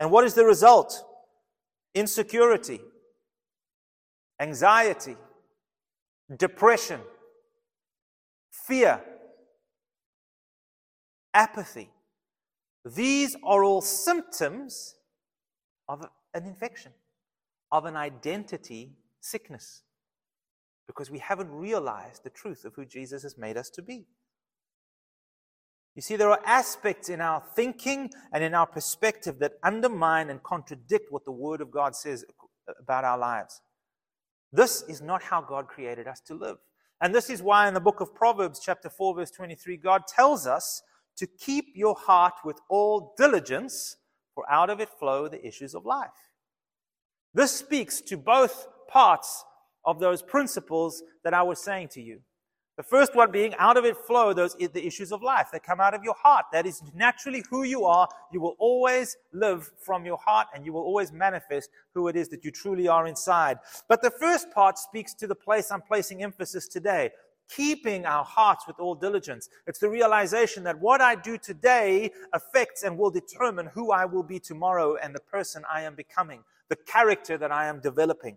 And 0.00 0.10
what 0.10 0.24
is 0.24 0.32
the 0.32 0.46
result? 0.46 1.04
Insecurity, 1.94 2.80
anxiety, 4.40 5.16
depression, 6.34 7.00
fear, 8.50 9.02
apathy. 11.34 11.90
These 12.86 13.36
are 13.44 13.62
all 13.62 13.82
symptoms 13.82 14.94
of 15.86 16.06
an 16.32 16.46
infection, 16.46 16.92
of 17.70 17.84
an 17.84 17.94
identity 17.94 18.96
sickness 19.20 19.82
because 20.86 21.10
we 21.10 21.18
haven't 21.18 21.50
realized 21.50 22.24
the 22.24 22.30
truth 22.30 22.64
of 22.64 22.74
who 22.74 22.84
Jesus 22.84 23.22
has 23.22 23.38
made 23.38 23.56
us 23.56 23.70
to 23.70 23.82
be. 23.82 24.06
You 25.94 26.02
see, 26.02 26.16
there 26.16 26.30
are 26.30 26.40
aspects 26.46 27.08
in 27.08 27.20
our 27.20 27.42
thinking 27.54 28.10
and 28.32 28.42
in 28.42 28.54
our 28.54 28.66
perspective 28.66 29.38
that 29.40 29.58
undermine 29.62 30.30
and 30.30 30.42
contradict 30.42 31.12
what 31.12 31.24
the 31.24 31.32
Word 31.32 31.60
of 31.60 31.70
God 31.70 31.94
says 31.94 32.24
about 32.80 33.04
our 33.04 33.18
lives. 33.18 33.60
This 34.52 34.82
is 34.88 35.02
not 35.02 35.22
how 35.22 35.40
God 35.40 35.68
created 35.68 36.06
us 36.06 36.20
to 36.20 36.34
live. 36.34 36.56
And 37.00 37.14
this 37.14 37.28
is 37.28 37.42
why 37.42 37.68
in 37.68 37.74
the 37.74 37.80
book 37.80 38.00
of 38.00 38.14
Proverbs, 38.14 38.60
chapter 38.64 38.88
4, 38.88 39.16
verse 39.16 39.30
23, 39.30 39.76
God 39.76 40.06
tells 40.06 40.46
us 40.46 40.82
to 41.16 41.26
keep 41.26 41.66
your 41.74 41.94
heart 41.94 42.34
with 42.44 42.58
all 42.70 43.14
diligence, 43.18 43.96
for 44.34 44.50
out 44.50 44.70
of 44.70 44.80
it 44.80 44.88
flow 44.88 45.28
the 45.28 45.44
issues 45.46 45.74
of 45.74 45.84
life. 45.84 46.10
This 47.34 47.50
speaks 47.50 48.00
to 48.02 48.16
both 48.16 48.66
parts 48.88 49.44
of 49.84 50.00
those 50.00 50.22
principles 50.22 51.02
that 51.24 51.34
I 51.34 51.42
was 51.42 51.62
saying 51.62 51.88
to 51.88 52.02
you. 52.02 52.20
The 52.78 52.82
first 52.82 53.14
one 53.14 53.30
being 53.30 53.54
out 53.56 53.76
of 53.76 53.84
it 53.84 53.98
flow 53.98 54.32
those 54.32 54.54
the 54.54 54.86
issues 54.86 55.12
of 55.12 55.22
life 55.22 55.48
that 55.52 55.62
come 55.62 55.78
out 55.78 55.92
of 55.92 56.02
your 56.02 56.14
heart. 56.14 56.46
That 56.52 56.66
is 56.66 56.82
naturally 56.94 57.44
who 57.50 57.64
you 57.64 57.84
are. 57.84 58.08
You 58.32 58.40
will 58.40 58.56
always 58.58 59.16
live 59.32 59.70
from 59.78 60.06
your 60.06 60.16
heart 60.16 60.48
and 60.54 60.64
you 60.64 60.72
will 60.72 60.80
always 60.80 61.12
manifest 61.12 61.68
who 61.94 62.08
it 62.08 62.16
is 62.16 62.30
that 62.30 62.44
you 62.44 62.50
truly 62.50 62.88
are 62.88 63.06
inside. 63.06 63.58
But 63.88 64.00
the 64.00 64.10
first 64.10 64.50
part 64.52 64.78
speaks 64.78 65.12
to 65.14 65.26
the 65.26 65.34
place 65.34 65.70
I'm 65.70 65.82
placing 65.82 66.22
emphasis 66.22 66.66
today. 66.66 67.10
keeping 67.48 68.06
our 68.06 68.24
hearts 68.24 68.66
with 68.66 68.78
all 68.78 68.94
diligence. 68.94 69.48
It's 69.66 69.78
the 69.78 69.88
realization 69.88 70.64
that 70.64 70.78
what 70.80 71.00
I 71.00 71.14
do 71.14 71.36
today 71.36 72.10
affects 72.32 72.82
and 72.82 72.96
will 72.96 73.10
determine 73.10 73.66
who 73.66 73.92
I 73.92 74.04
will 74.04 74.22
be 74.22 74.38
tomorrow 74.38 74.96
and 74.96 75.14
the 75.14 75.20
person 75.20 75.62
I 75.70 75.82
am 75.82 75.94
becoming, 75.94 76.42
the 76.68 76.76
character 76.76 77.36
that 77.38 77.52
I 77.52 77.66
am 77.66 77.80
developing. 77.80 78.36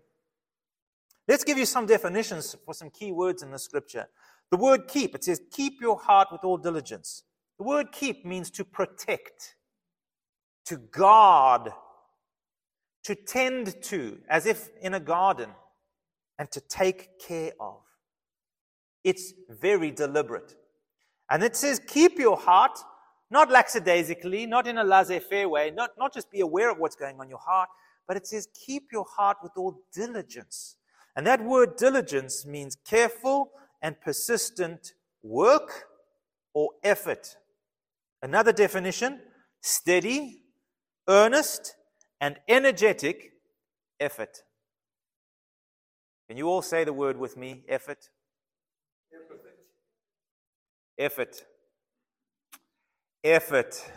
Let's 1.28 1.44
give 1.44 1.58
you 1.58 1.66
some 1.66 1.86
definitions 1.86 2.56
for 2.64 2.74
some 2.74 2.90
key 2.90 3.12
words 3.12 3.42
in 3.42 3.50
the 3.50 3.58
scripture. 3.58 4.06
The 4.50 4.56
word 4.56 4.86
keep, 4.86 5.14
it 5.14 5.24
says, 5.24 5.40
keep 5.50 5.80
your 5.80 5.98
heart 5.98 6.28
with 6.30 6.44
all 6.44 6.56
diligence. 6.56 7.24
The 7.58 7.64
word 7.64 7.90
keep 7.90 8.24
means 8.24 8.50
to 8.52 8.64
protect, 8.64 9.56
to 10.66 10.76
guard, 10.76 11.72
to 13.04 13.14
tend 13.14 13.82
to, 13.82 14.18
as 14.28 14.46
if 14.46 14.68
in 14.80 14.94
a 14.94 15.00
garden, 15.00 15.50
and 16.38 16.50
to 16.52 16.60
take 16.60 17.18
care 17.18 17.52
of. 17.58 17.80
It's 19.02 19.32
very 19.48 19.90
deliberate. 19.90 20.54
And 21.30 21.42
it 21.42 21.56
says, 21.56 21.80
keep 21.86 22.18
your 22.18 22.36
heart, 22.36 22.78
not 23.30 23.50
lackadaisically, 23.50 24.46
not 24.46 24.66
in 24.66 24.78
a 24.78 24.84
laissez 24.84 25.20
faire 25.20 25.48
way, 25.48 25.72
not, 25.72 25.90
not 25.98 26.14
just 26.14 26.30
be 26.30 26.40
aware 26.40 26.70
of 26.70 26.78
what's 26.78 26.96
going 26.96 27.16
on 27.18 27.26
in 27.26 27.30
your 27.30 27.38
heart, 27.38 27.68
but 28.06 28.16
it 28.16 28.26
says, 28.26 28.48
keep 28.54 28.92
your 28.92 29.06
heart 29.16 29.38
with 29.42 29.52
all 29.56 29.82
diligence. 29.92 30.76
And 31.16 31.26
that 31.26 31.42
word 31.42 31.76
diligence 31.76 32.44
means 32.44 32.76
careful 32.86 33.50
and 33.82 33.98
persistent 34.00 34.92
work 35.22 35.86
or 36.52 36.70
effort. 36.84 37.36
Another 38.22 38.52
definition 38.52 39.20
steady, 39.62 40.42
earnest, 41.08 41.74
and 42.20 42.36
energetic 42.48 43.32
effort. 43.98 44.42
Can 46.28 46.36
you 46.36 46.48
all 46.48 46.62
say 46.62 46.84
the 46.84 46.92
word 46.92 47.18
with 47.18 47.36
me? 47.36 47.64
Effort. 47.68 48.10
Effort. 50.98 51.44
Effort. 53.24 53.90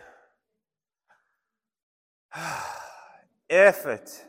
Effort. 3.49 3.49
Effort. 3.49 4.25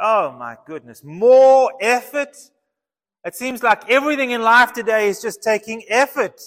Oh 0.00 0.32
my 0.32 0.56
goodness. 0.66 1.02
More 1.04 1.72
effort. 1.80 2.36
It 3.24 3.34
seems 3.34 3.62
like 3.62 3.88
everything 3.88 4.32
in 4.32 4.42
life 4.42 4.72
today 4.72 5.08
is 5.08 5.22
just 5.22 5.42
taking 5.42 5.84
effort. 5.88 6.40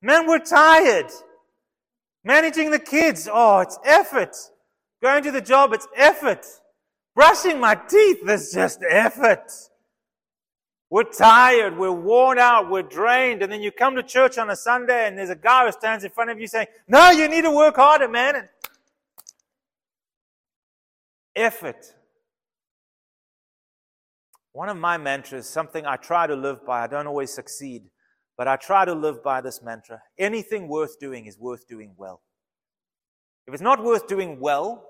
Man, 0.00 0.26
we're 0.26 0.38
tired. 0.38 1.10
Managing 2.24 2.70
the 2.70 2.78
kids. 2.78 3.28
Oh, 3.30 3.60
it's 3.60 3.78
effort. 3.84 4.36
Going 5.02 5.22
to 5.24 5.30
the 5.30 5.40
job, 5.40 5.72
it's 5.72 5.88
effort. 5.96 6.46
Brushing 7.14 7.58
my 7.58 7.74
teeth 7.74 8.28
is 8.28 8.52
just 8.52 8.80
effort. 8.88 9.50
We're 10.90 11.04
tired, 11.04 11.78
we're 11.78 11.92
worn 11.92 12.38
out, 12.38 12.68
we're 12.68 12.82
drained, 12.82 13.42
and 13.42 13.52
then 13.52 13.62
you 13.62 13.70
come 13.70 13.94
to 13.94 14.02
church 14.02 14.38
on 14.38 14.50
a 14.50 14.56
Sunday 14.56 15.06
and 15.06 15.16
there's 15.16 15.30
a 15.30 15.36
guy 15.36 15.64
who 15.64 15.72
stands 15.72 16.04
in 16.04 16.10
front 16.10 16.30
of 16.30 16.40
you 16.40 16.48
saying, 16.48 16.66
No, 16.88 17.10
you 17.10 17.28
need 17.28 17.42
to 17.42 17.50
work 17.50 17.76
harder, 17.76 18.08
man. 18.08 18.36
And 18.36 18.48
effort. 21.36 21.94
One 24.52 24.68
of 24.68 24.76
my 24.76 24.98
mantras, 24.98 25.48
something 25.48 25.86
I 25.86 25.96
try 25.96 26.26
to 26.26 26.34
live 26.34 26.66
by, 26.66 26.82
I 26.82 26.86
don't 26.86 27.06
always 27.06 27.32
succeed, 27.32 27.84
but 28.36 28.48
I 28.48 28.56
try 28.56 28.84
to 28.84 28.94
live 28.94 29.22
by 29.22 29.40
this 29.40 29.62
mantra. 29.62 30.02
Anything 30.18 30.66
worth 30.66 30.98
doing 30.98 31.26
is 31.26 31.38
worth 31.38 31.68
doing 31.68 31.94
well. 31.96 32.22
If 33.46 33.54
it's 33.54 33.62
not 33.62 33.82
worth 33.82 34.06
doing 34.06 34.40
well, 34.40 34.86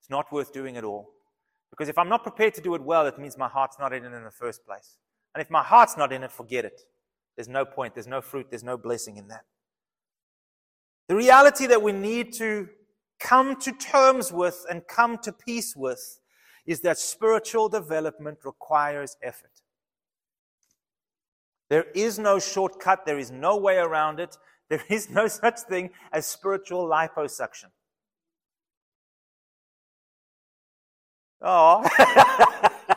it's 0.00 0.10
not 0.10 0.32
worth 0.32 0.52
doing 0.52 0.76
at 0.76 0.84
all. 0.84 1.10
Because 1.70 1.88
if 1.88 1.98
I'm 1.98 2.08
not 2.08 2.22
prepared 2.22 2.54
to 2.54 2.60
do 2.60 2.74
it 2.74 2.82
well, 2.82 3.06
it 3.06 3.18
means 3.18 3.36
my 3.36 3.48
heart's 3.48 3.78
not 3.78 3.92
in 3.92 4.04
it 4.04 4.12
in 4.12 4.24
the 4.24 4.30
first 4.30 4.64
place. 4.64 4.96
And 5.34 5.42
if 5.42 5.50
my 5.50 5.62
heart's 5.62 5.96
not 5.96 6.12
in 6.12 6.22
it, 6.22 6.30
forget 6.30 6.64
it. 6.64 6.80
There's 7.36 7.48
no 7.48 7.64
point, 7.64 7.94
there's 7.94 8.06
no 8.06 8.20
fruit, 8.20 8.46
there's 8.48 8.62
no 8.62 8.76
blessing 8.76 9.16
in 9.16 9.28
that. 9.28 9.44
The 11.08 11.16
reality 11.16 11.66
that 11.66 11.82
we 11.82 11.92
need 11.92 12.32
to 12.34 12.68
come 13.24 13.56
to 13.56 13.72
terms 13.72 14.30
with 14.30 14.64
and 14.70 14.86
come 14.86 15.16
to 15.18 15.32
peace 15.32 15.74
with 15.74 16.20
is 16.66 16.80
that 16.82 16.98
spiritual 16.98 17.70
development 17.70 18.38
requires 18.44 19.16
effort. 19.22 19.62
There 21.70 21.86
is 21.94 22.18
no 22.18 22.38
shortcut, 22.38 23.06
there 23.06 23.18
is 23.18 23.30
no 23.30 23.56
way 23.56 23.78
around 23.78 24.20
it. 24.20 24.36
There 24.70 24.82
is 24.88 25.10
no 25.10 25.28
such 25.28 25.60
thing 25.60 25.90
as 26.10 26.26
spiritual 26.26 26.88
liposuction. 26.88 27.66
Oh. 31.42 31.86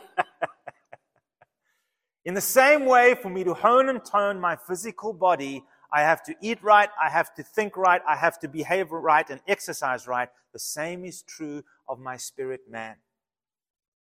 In 2.23 2.33
the 2.33 2.41
same 2.41 2.85
way, 2.85 3.15
for 3.21 3.29
me 3.29 3.43
to 3.43 3.53
hone 3.53 3.89
and 3.89 4.03
tone 4.03 4.39
my 4.39 4.55
physical 4.55 5.11
body, 5.11 5.61
I 5.91 6.01
have 6.01 6.23
to 6.23 6.35
eat 6.41 6.61
right, 6.63 6.89
I 7.01 7.09
have 7.09 7.33
to 7.35 7.43
think 7.43 7.77
right, 7.77 8.01
I 8.07 8.15
have 8.15 8.39
to 8.39 8.47
behave 8.47 8.91
right 8.91 9.29
and 9.29 9.41
exercise 9.47 10.07
right. 10.07 10.29
The 10.53 10.59
same 10.59 11.05
is 11.05 11.21
true 11.21 11.63
of 11.87 11.99
my 11.99 12.17
spirit 12.17 12.61
man. 12.69 12.95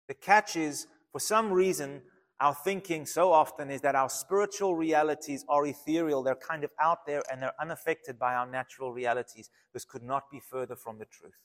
The 0.08 0.14
catch 0.14 0.56
is, 0.56 0.86
for 1.12 1.18
some 1.20 1.52
reason, 1.52 2.02
our 2.40 2.54
thinking 2.54 3.06
so 3.06 3.32
often 3.32 3.70
is 3.70 3.80
that 3.82 3.94
our 3.94 4.10
spiritual 4.10 4.74
realities 4.74 5.44
are 5.48 5.64
ethereal. 5.66 6.22
They're 6.22 6.34
kind 6.34 6.64
of 6.64 6.70
out 6.80 7.06
there 7.06 7.22
and 7.30 7.40
they're 7.40 7.54
unaffected 7.60 8.18
by 8.18 8.34
our 8.34 8.46
natural 8.46 8.92
realities. 8.92 9.50
This 9.72 9.84
could 9.84 10.02
not 10.02 10.30
be 10.30 10.40
further 10.40 10.76
from 10.76 10.98
the 10.98 11.06
truth. 11.06 11.38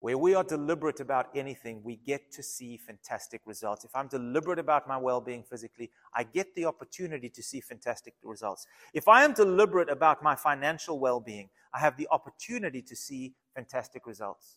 Where 0.00 0.16
we 0.16 0.34
are 0.34 0.42
deliberate 0.42 1.00
about 1.00 1.28
anything, 1.34 1.82
we 1.84 1.96
get 1.96 2.32
to 2.32 2.42
see 2.42 2.78
fantastic 2.78 3.42
results. 3.44 3.84
If 3.84 3.94
I'm 3.94 4.08
deliberate 4.08 4.58
about 4.58 4.88
my 4.88 4.96
well 4.96 5.20
being 5.20 5.42
physically, 5.42 5.90
I 6.14 6.22
get 6.22 6.54
the 6.54 6.64
opportunity 6.64 7.28
to 7.28 7.42
see 7.42 7.60
fantastic 7.60 8.14
results. 8.22 8.66
If 8.94 9.08
I 9.08 9.24
am 9.24 9.34
deliberate 9.34 9.90
about 9.90 10.22
my 10.22 10.34
financial 10.34 10.98
well 10.98 11.20
being, 11.20 11.50
I 11.74 11.80
have 11.80 11.98
the 11.98 12.08
opportunity 12.10 12.80
to 12.80 12.96
see 12.96 13.34
fantastic 13.54 14.06
results. 14.06 14.56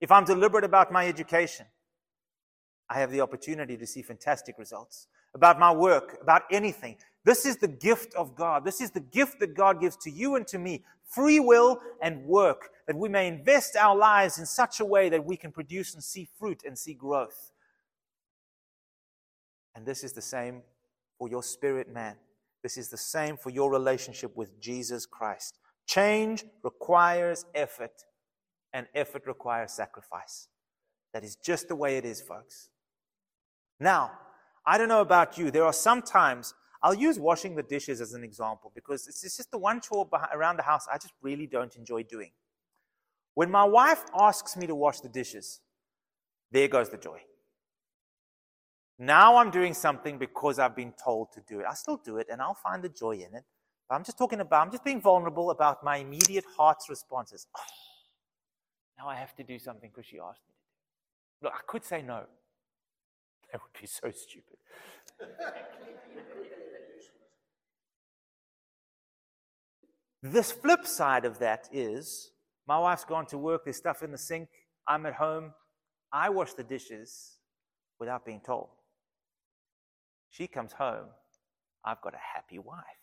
If 0.00 0.12
I'm 0.12 0.24
deliberate 0.24 0.64
about 0.64 0.92
my 0.92 1.08
education, 1.08 1.66
I 2.88 3.00
have 3.00 3.10
the 3.10 3.20
opportunity 3.20 3.76
to 3.76 3.86
see 3.86 4.02
fantastic 4.02 4.58
results. 4.58 5.08
About 5.34 5.58
my 5.58 5.72
work, 5.72 6.18
about 6.22 6.42
anything. 6.52 6.96
This 7.24 7.46
is 7.46 7.56
the 7.56 7.68
gift 7.68 8.14
of 8.14 8.34
God. 8.34 8.64
This 8.64 8.80
is 8.80 8.90
the 8.90 9.00
gift 9.00 9.40
that 9.40 9.54
God 9.54 9.80
gives 9.80 9.96
to 9.98 10.10
you 10.10 10.36
and 10.36 10.46
to 10.48 10.58
me 10.58 10.84
free 11.06 11.40
will 11.40 11.80
and 12.02 12.24
work, 12.26 12.70
that 12.86 12.96
we 12.96 13.08
may 13.08 13.28
invest 13.28 13.76
our 13.76 13.96
lives 13.96 14.38
in 14.38 14.46
such 14.46 14.80
a 14.80 14.84
way 14.84 15.08
that 15.08 15.24
we 15.24 15.36
can 15.36 15.52
produce 15.52 15.94
and 15.94 16.02
see 16.02 16.28
fruit 16.38 16.62
and 16.66 16.78
see 16.78 16.94
growth. 16.94 17.52
And 19.74 19.86
this 19.86 20.04
is 20.04 20.12
the 20.12 20.22
same 20.22 20.62
for 21.18 21.28
your 21.28 21.42
spirit 21.42 21.92
man. 21.92 22.16
This 22.62 22.76
is 22.76 22.88
the 22.88 22.96
same 22.96 23.36
for 23.36 23.50
your 23.50 23.70
relationship 23.70 24.36
with 24.36 24.60
Jesus 24.60 25.06
Christ. 25.06 25.58
Change 25.86 26.44
requires 26.62 27.44
effort, 27.54 28.04
and 28.72 28.86
effort 28.94 29.26
requires 29.26 29.72
sacrifice. 29.72 30.48
That 31.12 31.24
is 31.24 31.36
just 31.36 31.68
the 31.68 31.76
way 31.76 31.96
it 31.96 32.04
is, 32.04 32.20
folks. 32.20 32.70
Now, 33.78 34.12
I 34.66 34.78
don't 34.78 34.88
know 34.88 35.02
about 35.02 35.36
you. 35.36 35.50
There 35.50 35.64
are 35.64 35.72
some 35.72 36.02
times 36.02 36.54
I'll 36.84 36.92
use 36.92 37.18
washing 37.18 37.56
the 37.56 37.62
dishes 37.62 38.02
as 38.02 38.12
an 38.12 38.22
example 38.22 38.70
because 38.74 39.08
it's 39.08 39.22
just 39.22 39.50
the 39.50 39.56
one 39.56 39.80
chore 39.80 40.06
around 40.34 40.58
the 40.58 40.62
house 40.62 40.86
I 40.92 40.98
just 40.98 41.14
really 41.22 41.46
don't 41.46 41.74
enjoy 41.76 42.02
doing. 42.02 42.30
When 43.32 43.50
my 43.50 43.64
wife 43.64 44.04
asks 44.14 44.54
me 44.54 44.66
to 44.66 44.74
wash 44.74 45.00
the 45.00 45.08
dishes, 45.08 45.60
there 46.52 46.68
goes 46.68 46.90
the 46.90 46.98
joy. 46.98 47.20
Now 48.98 49.38
I'm 49.38 49.50
doing 49.50 49.72
something 49.72 50.18
because 50.18 50.58
I've 50.58 50.76
been 50.76 50.92
told 51.02 51.32
to 51.32 51.40
do 51.48 51.60
it. 51.60 51.66
I 51.66 51.72
still 51.72 51.96
do 51.96 52.18
it 52.18 52.26
and 52.30 52.42
I'll 52.42 52.52
find 52.62 52.82
the 52.82 52.90
joy 52.90 53.12
in 53.12 53.34
it. 53.34 53.44
But 53.88 53.94
I'm 53.94 54.04
just 54.04 54.18
talking 54.18 54.40
about, 54.40 54.66
I'm 54.66 54.70
just 54.70 54.84
being 54.84 55.00
vulnerable 55.00 55.52
about 55.52 55.82
my 55.82 55.96
immediate 55.96 56.44
heart's 56.54 56.90
responses. 56.90 57.46
Oh, 57.56 57.60
now 58.98 59.08
I 59.08 59.16
have 59.16 59.34
to 59.36 59.42
do 59.42 59.58
something 59.58 59.88
because 59.88 60.04
she 60.04 60.18
asked 60.18 60.42
me 60.46 60.52
to 60.52 61.46
do 61.46 61.46
Look, 61.46 61.54
I 61.54 61.62
could 61.66 61.84
say 61.84 62.02
no. 62.02 62.24
That 63.52 63.60
would 63.62 63.80
be 63.80 63.86
so 63.86 64.10
stupid. 64.10 64.58
This 70.26 70.50
flip 70.50 70.86
side 70.86 71.26
of 71.26 71.38
that 71.40 71.68
is 71.70 72.30
my 72.66 72.78
wife's 72.78 73.04
gone 73.04 73.26
to 73.26 73.36
work, 73.36 73.64
there's 73.64 73.76
stuff 73.76 74.02
in 74.02 74.10
the 74.10 74.16
sink, 74.16 74.48
I'm 74.88 75.04
at 75.04 75.12
home, 75.12 75.52
I 76.10 76.30
wash 76.30 76.54
the 76.54 76.62
dishes 76.62 77.36
without 78.00 78.24
being 78.24 78.40
told. 78.40 78.70
She 80.30 80.46
comes 80.46 80.72
home, 80.72 81.08
I've 81.84 82.00
got 82.00 82.14
a 82.14 82.20
happy 82.34 82.58
wife. 82.58 83.02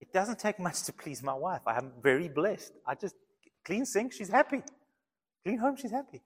It 0.00 0.12
doesn't 0.12 0.38
take 0.38 0.60
much 0.60 0.84
to 0.84 0.92
please 0.92 1.24
my 1.24 1.34
wife. 1.34 1.62
I 1.66 1.76
am 1.76 1.90
very 2.00 2.28
blessed. 2.28 2.72
I 2.86 2.94
just 2.94 3.16
clean 3.64 3.84
sink, 3.84 4.12
she's 4.12 4.28
happy. 4.28 4.62
Clean 5.44 5.58
home, 5.58 5.74
she's 5.76 5.90
happy. 5.90 6.22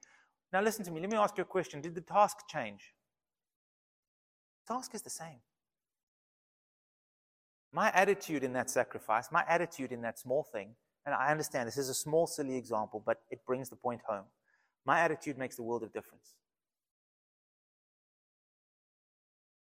Now 0.53 0.61
listen 0.61 0.85
to 0.85 0.91
me, 0.91 1.01
let 1.01 1.09
me 1.09 1.17
ask 1.17 1.39
you 1.39 1.43
a 1.43 1.47
question. 1.47 1.81
Did 1.81 1.95
the 1.95 2.03
task 2.03 2.37
change? 2.51 2.93
The 4.67 4.75
task 4.75 4.95
is 4.95 5.01
the 5.01 5.09
same. 5.09 5.41
My 7.73 7.91
attitude 7.95 8.45
in 8.45 8.53
that 8.53 8.69
sacrifice, 8.69 9.33
my 9.33 9.45
attitude 9.49 9.93
in 9.93 10.03
that 10.03 10.19
small 10.19 10.43
thing, 10.43 10.75
and 11.07 11.15
I 11.15 11.31
understand 11.31 11.67
this 11.67 11.79
is 11.79 11.89
a 11.89 11.95
small, 11.95 12.27
silly 12.27 12.57
example, 12.57 13.03
but 13.05 13.23
it 13.31 13.45
brings 13.47 13.71
the 13.71 13.77
point 13.77 14.03
home. 14.07 14.25
My 14.85 15.01
attitude 15.01 15.39
makes 15.39 15.57
the 15.57 15.63
world 15.63 15.83
of 15.83 15.93
difference. 15.93 16.35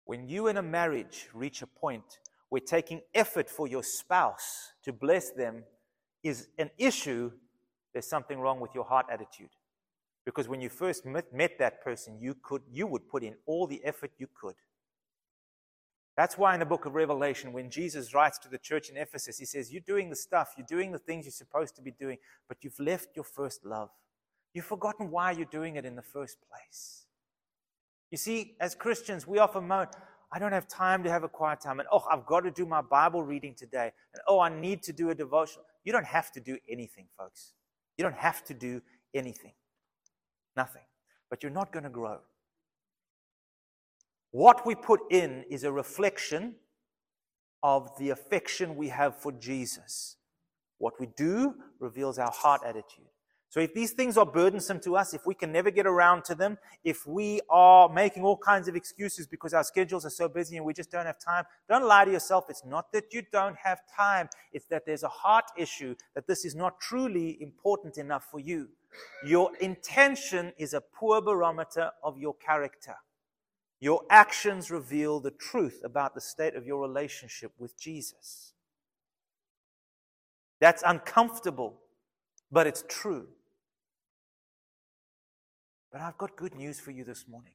When 0.04 0.28
you 0.28 0.46
in 0.46 0.56
a 0.56 0.62
marriage 0.62 1.28
reach 1.34 1.62
a 1.62 1.66
point 1.66 2.20
where 2.48 2.60
taking 2.60 3.00
effort 3.12 3.50
for 3.50 3.66
your 3.66 3.82
spouse 3.82 4.72
to 4.84 4.92
bless 4.92 5.30
them 5.30 5.64
is 6.22 6.48
an 6.58 6.70
issue, 6.78 7.32
there's 7.92 8.06
something 8.06 8.38
wrong 8.38 8.60
with 8.60 8.74
your 8.74 8.84
heart 8.84 9.06
attitude. 9.10 9.50
Because 10.24 10.48
when 10.48 10.60
you 10.60 10.68
first 10.68 11.06
met, 11.06 11.32
met 11.32 11.58
that 11.58 11.82
person, 11.82 12.18
you, 12.20 12.36
could, 12.40 12.62
you 12.70 12.86
would 12.86 13.08
put 13.08 13.24
in 13.24 13.34
all 13.46 13.66
the 13.66 13.84
effort 13.84 14.12
you 14.18 14.28
could. 14.40 14.54
That's 16.16 16.38
why 16.38 16.54
in 16.54 16.60
the 16.60 16.66
book 16.66 16.86
of 16.86 16.94
Revelation, 16.94 17.52
when 17.52 17.68
Jesus 17.68 18.14
writes 18.14 18.38
to 18.38 18.48
the 18.48 18.58
church 18.58 18.88
in 18.88 18.96
Ephesus, 18.96 19.38
he 19.38 19.44
says, 19.44 19.70
You're 19.70 19.82
doing 19.82 20.08
the 20.08 20.16
stuff, 20.16 20.54
you're 20.56 20.66
doing 20.66 20.92
the 20.92 20.98
things 20.98 21.26
you're 21.26 21.32
supposed 21.32 21.76
to 21.76 21.82
be 21.82 21.90
doing, 21.90 22.16
but 22.48 22.58
you've 22.62 22.80
left 22.80 23.08
your 23.14 23.24
first 23.24 23.66
love. 23.66 23.90
You've 24.54 24.64
forgotten 24.64 25.10
why 25.10 25.32
you're 25.32 25.44
doing 25.44 25.76
it 25.76 25.84
in 25.84 25.96
the 25.96 26.02
first 26.02 26.38
place. 26.48 27.04
You 28.10 28.16
see, 28.16 28.56
as 28.60 28.74
Christians, 28.74 29.26
we 29.26 29.38
often 29.38 29.68
moan, 29.68 29.88
I 30.32 30.38
don't 30.38 30.52
have 30.52 30.66
time 30.66 31.04
to 31.04 31.10
have 31.10 31.22
a 31.22 31.28
quiet 31.28 31.60
time. 31.60 31.80
And 31.80 31.88
oh, 31.92 32.04
I've 32.10 32.24
got 32.24 32.40
to 32.40 32.50
do 32.50 32.64
my 32.64 32.80
Bible 32.80 33.22
reading 33.22 33.54
today. 33.54 33.92
And 34.14 34.22
oh, 34.26 34.40
I 34.40 34.48
need 34.48 34.82
to 34.84 34.92
do 34.92 35.10
a 35.10 35.14
devotion. 35.14 35.62
You 35.84 35.92
don't 35.92 36.06
have 36.06 36.32
to 36.32 36.40
do 36.40 36.56
anything, 36.68 37.06
folks. 37.18 37.52
You 37.98 38.04
don't 38.04 38.16
have 38.16 38.44
to 38.46 38.54
do 38.54 38.80
anything. 39.14 39.52
Nothing. 40.56 40.82
But 41.30 41.42
you're 41.42 41.52
not 41.52 41.72
going 41.72 41.84
to 41.84 41.90
grow. 41.90 42.18
What 44.36 44.66
we 44.66 44.74
put 44.74 45.00
in 45.10 45.46
is 45.48 45.64
a 45.64 45.72
reflection 45.72 46.56
of 47.62 47.88
the 47.98 48.10
affection 48.10 48.76
we 48.76 48.88
have 48.90 49.16
for 49.16 49.32
Jesus. 49.32 50.18
What 50.76 51.00
we 51.00 51.06
do 51.16 51.54
reveals 51.80 52.18
our 52.18 52.30
heart 52.30 52.60
attitude. 52.62 53.06
So 53.48 53.60
if 53.60 53.72
these 53.72 53.92
things 53.92 54.18
are 54.18 54.26
burdensome 54.26 54.80
to 54.80 54.94
us, 54.94 55.14
if 55.14 55.24
we 55.24 55.32
can 55.32 55.52
never 55.52 55.70
get 55.70 55.86
around 55.86 56.24
to 56.24 56.34
them, 56.34 56.58
if 56.84 57.06
we 57.06 57.40
are 57.48 57.88
making 57.88 58.24
all 58.24 58.36
kinds 58.36 58.68
of 58.68 58.76
excuses 58.76 59.26
because 59.26 59.54
our 59.54 59.64
schedules 59.64 60.04
are 60.04 60.10
so 60.10 60.28
busy 60.28 60.58
and 60.58 60.66
we 60.66 60.74
just 60.74 60.90
don't 60.90 61.06
have 61.06 61.18
time, 61.18 61.44
don't 61.66 61.86
lie 61.86 62.04
to 62.04 62.12
yourself. 62.12 62.44
It's 62.50 62.66
not 62.66 62.92
that 62.92 63.14
you 63.14 63.22
don't 63.32 63.56
have 63.56 63.78
time. 63.96 64.28
It's 64.52 64.66
that 64.66 64.84
there's 64.84 65.02
a 65.02 65.08
heart 65.08 65.46
issue, 65.56 65.94
that 66.14 66.26
this 66.26 66.44
is 66.44 66.54
not 66.54 66.78
truly 66.78 67.38
important 67.40 67.96
enough 67.96 68.26
for 68.30 68.38
you. 68.38 68.68
Your 69.24 69.56
intention 69.62 70.52
is 70.58 70.74
a 70.74 70.82
poor 70.82 71.22
barometer 71.22 71.90
of 72.04 72.18
your 72.18 72.34
character. 72.34 72.96
Your 73.80 74.02
actions 74.08 74.70
reveal 74.70 75.20
the 75.20 75.30
truth 75.30 75.80
about 75.84 76.14
the 76.14 76.20
state 76.20 76.54
of 76.54 76.66
your 76.66 76.80
relationship 76.80 77.52
with 77.58 77.78
Jesus. 77.78 78.54
That's 80.60 80.82
uncomfortable, 80.86 81.80
but 82.50 82.66
it's 82.66 82.84
true. 82.88 83.28
But 85.92 86.00
I've 86.00 86.18
got 86.18 86.36
good 86.36 86.54
news 86.54 86.80
for 86.80 86.90
you 86.90 87.04
this 87.04 87.26
morning. 87.28 87.52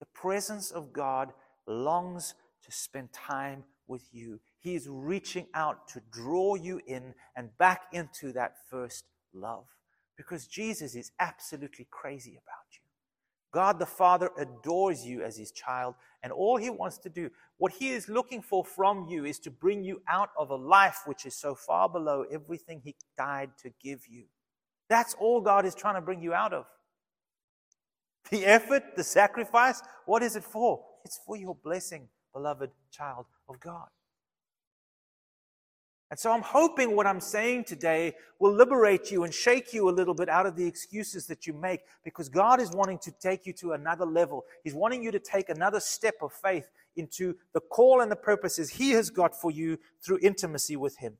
The 0.00 0.06
presence 0.06 0.72
of 0.72 0.92
God 0.92 1.32
longs 1.66 2.34
to 2.64 2.72
spend 2.72 3.12
time 3.12 3.64
with 3.86 4.08
you. 4.12 4.40
He 4.58 4.74
is 4.74 4.88
reaching 4.88 5.46
out 5.54 5.88
to 5.88 6.00
draw 6.10 6.56
you 6.56 6.80
in 6.86 7.14
and 7.36 7.56
back 7.58 7.82
into 7.92 8.32
that 8.32 8.54
first 8.68 9.04
love 9.32 9.66
because 10.16 10.46
Jesus 10.46 10.94
is 10.94 11.12
absolutely 11.20 11.86
crazy 11.90 12.32
about 12.32 12.66
you. 12.72 12.81
God 13.52 13.78
the 13.78 13.86
Father 13.86 14.30
adores 14.38 15.04
you 15.04 15.22
as 15.22 15.36
his 15.36 15.52
child, 15.52 15.94
and 16.22 16.32
all 16.32 16.56
he 16.56 16.70
wants 16.70 16.98
to 16.98 17.10
do, 17.10 17.30
what 17.58 17.72
he 17.72 17.90
is 17.90 18.08
looking 18.08 18.40
for 18.40 18.64
from 18.64 19.06
you, 19.08 19.24
is 19.26 19.38
to 19.40 19.50
bring 19.50 19.84
you 19.84 20.02
out 20.08 20.30
of 20.38 20.50
a 20.50 20.56
life 20.56 21.02
which 21.04 21.26
is 21.26 21.34
so 21.34 21.54
far 21.54 21.88
below 21.88 22.24
everything 22.32 22.80
he 22.82 22.96
died 23.16 23.50
to 23.62 23.70
give 23.82 24.00
you. 24.08 24.24
That's 24.88 25.14
all 25.14 25.40
God 25.40 25.66
is 25.66 25.74
trying 25.74 25.96
to 25.96 26.00
bring 26.00 26.22
you 26.22 26.32
out 26.32 26.52
of. 26.54 26.64
The 28.30 28.46
effort, 28.46 28.96
the 28.96 29.04
sacrifice, 29.04 29.82
what 30.06 30.22
is 30.22 30.34
it 30.36 30.44
for? 30.44 30.82
It's 31.04 31.20
for 31.26 31.36
your 31.36 31.54
blessing, 31.54 32.08
beloved 32.32 32.70
child 32.90 33.26
of 33.48 33.60
God. 33.60 33.88
And 36.12 36.18
so 36.18 36.30
I'm 36.30 36.42
hoping 36.42 36.94
what 36.94 37.06
I'm 37.06 37.22
saying 37.22 37.64
today 37.64 38.12
will 38.38 38.52
liberate 38.52 39.10
you 39.10 39.24
and 39.24 39.32
shake 39.32 39.72
you 39.72 39.88
a 39.88 39.90
little 39.90 40.12
bit 40.12 40.28
out 40.28 40.44
of 40.44 40.56
the 40.56 40.66
excuses 40.66 41.26
that 41.28 41.46
you 41.46 41.54
make 41.54 41.80
because 42.04 42.28
God 42.28 42.60
is 42.60 42.70
wanting 42.72 42.98
to 42.98 43.12
take 43.12 43.46
you 43.46 43.54
to 43.54 43.72
another 43.72 44.04
level. 44.04 44.44
He's 44.62 44.74
wanting 44.74 45.02
you 45.02 45.10
to 45.10 45.18
take 45.18 45.48
another 45.48 45.80
step 45.80 46.16
of 46.20 46.30
faith 46.30 46.68
into 46.96 47.36
the 47.54 47.60
call 47.60 48.02
and 48.02 48.12
the 48.12 48.16
purposes 48.16 48.68
He 48.68 48.90
has 48.90 49.08
got 49.08 49.34
for 49.34 49.50
you 49.50 49.78
through 50.04 50.18
intimacy 50.20 50.76
with 50.76 50.98
Him. 50.98 51.16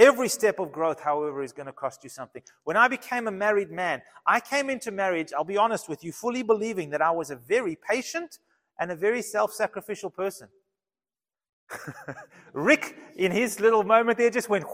Every 0.00 0.28
step 0.30 0.58
of 0.58 0.72
growth, 0.72 0.98
however, 0.98 1.44
is 1.44 1.52
going 1.52 1.66
to 1.66 1.72
cost 1.72 2.02
you 2.02 2.10
something. 2.10 2.42
When 2.64 2.76
I 2.76 2.88
became 2.88 3.28
a 3.28 3.30
married 3.30 3.70
man, 3.70 4.02
I 4.26 4.40
came 4.40 4.68
into 4.68 4.90
marriage, 4.90 5.32
I'll 5.32 5.44
be 5.44 5.58
honest 5.58 5.88
with 5.88 6.02
you, 6.02 6.10
fully 6.10 6.42
believing 6.42 6.90
that 6.90 7.02
I 7.02 7.12
was 7.12 7.30
a 7.30 7.36
very 7.36 7.78
patient 7.88 8.40
and 8.80 8.90
a 8.90 8.96
very 8.96 9.22
self 9.22 9.52
sacrificial 9.52 10.10
person. 10.10 10.48
Rick, 12.52 12.96
in 13.16 13.32
his 13.32 13.60
little 13.60 13.82
moment 13.82 14.18
there, 14.18 14.30
just 14.30 14.48
went, 14.48 14.64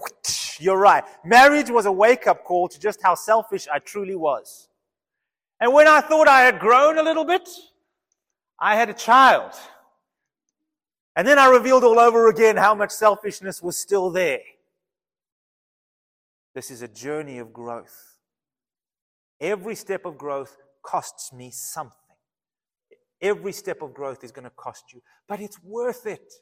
You're 0.59 0.79
right. 0.79 1.05
Marriage 1.25 1.71
was 1.71 1.87
a 1.87 1.93
wake 1.93 2.27
up 2.27 2.45
call 2.45 2.69
to 2.69 2.79
just 2.79 3.01
how 3.03 3.15
selfish 3.15 3.69
I 3.73 3.79
truly 3.79 4.17
was. 4.17 4.69
And 5.61 5.73
when 5.73 5.87
I 5.87 6.01
thought 6.01 6.29
I 6.29 6.43
had 6.43 6.59
grown 6.59 6.99
a 6.99 7.03
little 7.03 7.25
bit, 7.25 7.49
I 8.59 8.77
had 8.77 8.91
a 8.91 8.95
child. 8.95 9.53
And 11.15 11.27
then 11.27 11.39
I 11.39 11.51
revealed 11.51 11.85
all 11.85 11.99
over 11.99 12.29
again 12.29 12.57
how 12.57 12.75
much 12.75 12.91
selfishness 12.91 13.63
was 13.63 13.77
still 13.77 14.11
there. 14.11 14.41
This 16.55 16.71
is 16.71 16.83
a 16.83 16.89
journey 16.89 17.39
of 17.39 17.53
growth. 17.53 18.17
Every 19.41 19.75
step 19.75 20.05
of 20.05 20.17
growth 20.17 20.57
costs 20.83 21.33
me 21.33 21.51
something. 21.51 21.97
Every 23.21 23.53
step 23.53 23.83
of 23.83 23.95
growth 23.95 24.25
is 24.25 24.33
going 24.33 24.45
to 24.45 24.51
cost 24.51 24.93
you, 24.93 25.01
but 25.29 25.41
it's 25.41 25.63
worth 25.63 26.07
it. 26.07 26.33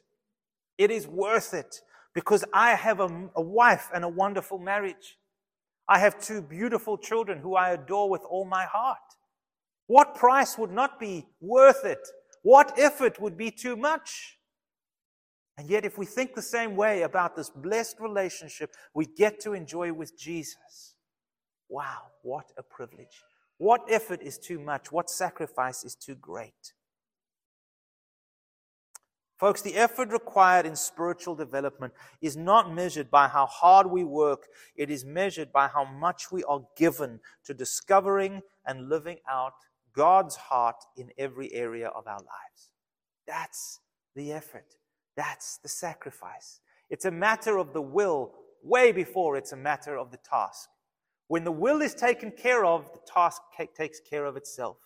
It 0.81 0.89
is 0.89 1.07
worth 1.07 1.53
it 1.53 1.81
because 2.15 2.43
I 2.51 2.73
have 2.73 2.99
a, 2.99 3.29
a, 3.35 3.41
wife 3.41 3.89
and 3.93 4.03
a 4.03 4.09
wonderful 4.09 4.57
marriage. 4.57 5.19
I 5.87 5.99
have 5.99 6.19
two 6.19 6.41
beautiful 6.41 6.97
children 6.97 7.37
who 7.37 7.55
I 7.55 7.69
adore 7.69 8.09
with 8.09 8.23
all 8.27 8.45
my 8.45 8.65
heart. 8.65 8.97
What 9.85 10.15
price 10.15 10.57
would 10.57 10.71
not 10.71 10.99
be 10.99 11.27
worth 11.39 11.85
it? 11.85 11.99
What 12.41 12.79
effort 12.79 13.21
would 13.21 13.37
be 13.37 13.51
too 13.51 13.75
much? 13.75 14.39
And 15.55 15.69
yet, 15.69 15.85
if 15.85 15.99
we 15.99 16.07
think 16.07 16.33
the 16.33 16.41
same 16.41 16.75
way 16.75 17.03
about 17.03 17.35
this 17.35 17.51
blessed 17.51 17.97
relationship 17.99 18.71
we 18.95 19.05
get 19.05 19.39
to 19.41 19.53
enjoy 19.53 19.93
with 19.93 20.17
Jesus, 20.17 20.95
wow, 21.69 22.07
what 22.23 22.45
a 22.57 22.63
privilege. 22.63 23.21
What 23.59 23.81
effort 23.87 24.23
is 24.23 24.39
too 24.39 24.59
much? 24.59 24.91
What 24.91 25.11
sacrifice 25.11 25.83
is 25.83 25.93
too 25.93 26.15
great? 26.15 26.73
Folks, 29.41 29.63
the 29.63 29.73
effort 29.73 30.11
required 30.11 30.67
in 30.67 30.75
spiritual 30.75 31.33
development 31.33 31.93
is 32.21 32.37
not 32.37 32.71
measured 32.71 33.09
by 33.09 33.27
how 33.27 33.47
hard 33.47 33.87
we 33.89 34.03
work, 34.03 34.45
it 34.75 34.91
is 34.91 35.03
measured 35.03 35.51
by 35.51 35.67
how 35.67 35.83
much 35.83 36.31
we 36.31 36.43
are 36.43 36.61
given 36.77 37.19
to 37.45 37.55
discovering 37.55 38.43
and 38.67 38.87
living 38.87 39.17
out 39.27 39.53
God's 39.95 40.35
heart 40.35 40.75
in 40.95 41.09
every 41.17 41.51
area 41.53 41.87
of 41.87 42.05
our 42.05 42.19
lives. 42.19 42.69
That's 43.25 43.79
the 44.15 44.31
effort. 44.31 44.75
That's 45.17 45.57
the 45.57 45.69
sacrifice. 45.69 46.59
It's 46.91 47.05
a 47.05 47.11
matter 47.11 47.57
of 47.57 47.73
the 47.73 47.81
will 47.81 48.33
way 48.61 48.91
before 48.91 49.37
it's 49.37 49.53
a 49.53 49.57
matter 49.57 49.97
of 49.97 50.11
the 50.11 50.17
task. 50.17 50.69
When 51.29 51.45
the 51.45 51.51
will 51.51 51.81
is 51.81 51.95
taken 51.95 52.29
care 52.29 52.63
of, 52.63 52.91
the 52.93 53.11
task 53.11 53.41
takes 53.75 53.99
care 54.07 54.25
of 54.25 54.37
itself. 54.37 54.77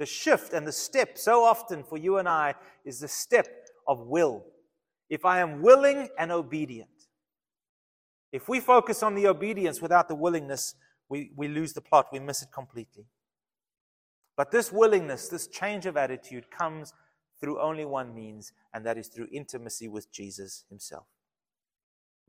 The 0.00 0.06
shift 0.06 0.52
and 0.52 0.66
the 0.66 0.72
step, 0.72 1.18
so 1.18 1.44
often 1.44 1.82
for 1.84 1.96
you 1.96 2.18
and 2.18 2.28
I, 2.28 2.54
is 2.84 3.00
the 3.00 3.08
step 3.08 3.67
of 3.88 4.06
will. 4.06 4.44
If 5.08 5.24
I 5.24 5.40
am 5.40 5.62
willing 5.62 6.08
and 6.18 6.30
obedient. 6.30 6.90
If 8.30 8.48
we 8.48 8.60
focus 8.60 9.02
on 9.02 9.14
the 9.14 9.26
obedience 9.26 9.80
without 9.80 10.06
the 10.08 10.14
willingness, 10.14 10.74
we, 11.08 11.32
we 11.34 11.48
lose 11.48 11.72
the 11.72 11.80
plot, 11.80 12.08
we 12.12 12.20
miss 12.20 12.42
it 12.42 12.50
completely. 12.52 13.06
But 14.36 14.50
this 14.50 14.70
willingness, 14.70 15.28
this 15.28 15.46
change 15.46 15.86
of 15.86 15.96
attitude 15.96 16.50
comes 16.50 16.92
through 17.40 17.60
only 17.60 17.86
one 17.86 18.14
means, 18.14 18.52
and 18.74 18.84
that 18.84 18.98
is 18.98 19.08
through 19.08 19.28
intimacy 19.32 19.88
with 19.88 20.12
Jesus 20.12 20.64
himself. 20.68 21.06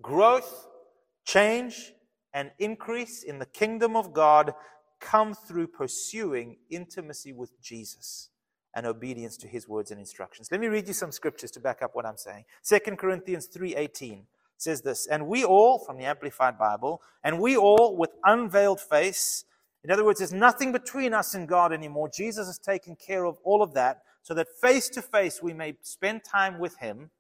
Growth, 0.02 0.68
change, 1.26 1.92
and 2.34 2.52
increase 2.60 3.24
in 3.24 3.40
the 3.40 3.46
kingdom 3.46 3.98
of 3.98 4.14
God 4.14 4.54
come 5.02 5.34
through 5.34 5.68
pursuing 5.68 6.58
intimacy 6.70 7.34
with 7.34 7.60
Jesus 7.62 8.30
and 8.74 8.86
obedience 8.86 9.38
to 9.38 9.48
his 9.48 9.68
words 9.68 9.92
and 9.92 10.00
instructions. 10.00 10.52
Let 10.52 10.62
me 10.62 10.68
read 10.68 10.88
you 10.88 10.94
some 10.94 11.12
scriptures 11.12 11.52
to 11.52 11.60
back 11.60 11.82
up 11.82 11.96
what 11.96 12.06
I'm 12.06 12.18
saying. 12.18 12.46
2 12.64 12.98
Corinthians 12.98 13.48
3:18 13.48 14.28
says 14.58 14.82
this, 14.82 15.08
"And 15.08 15.28
we 15.28 15.44
all 15.44 15.80
from 15.80 15.98
the 15.98 16.06
amplified 16.06 16.58
Bible, 16.58 17.02
and 17.24 17.40
we 17.40 17.58
all 17.58 17.96
with 17.96 18.12
unveiled 18.24 18.82
face, 18.82 19.46
in 19.84 19.92
other 19.92 20.04
words, 20.04 20.20
there's 20.20 20.34
nothing 20.34 20.72
between 20.72 21.14
us 21.14 21.34
and 21.34 21.48
God 21.48 21.72
anymore. 21.72 22.10
Jesus 22.10 22.48
has 22.48 22.60
taken 22.60 22.96
care 22.96 23.26
of 23.26 23.40
all 23.44 23.62
of 23.62 23.74
that 23.74 24.04
so 24.22 24.34
that 24.34 24.50
face 24.50 24.90
to 24.90 25.02
face 25.02 25.42
we 25.42 25.54
may 25.54 25.78
spend 25.82 26.24
time 26.24 26.60
with 26.60 26.78
him." 26.78 27.12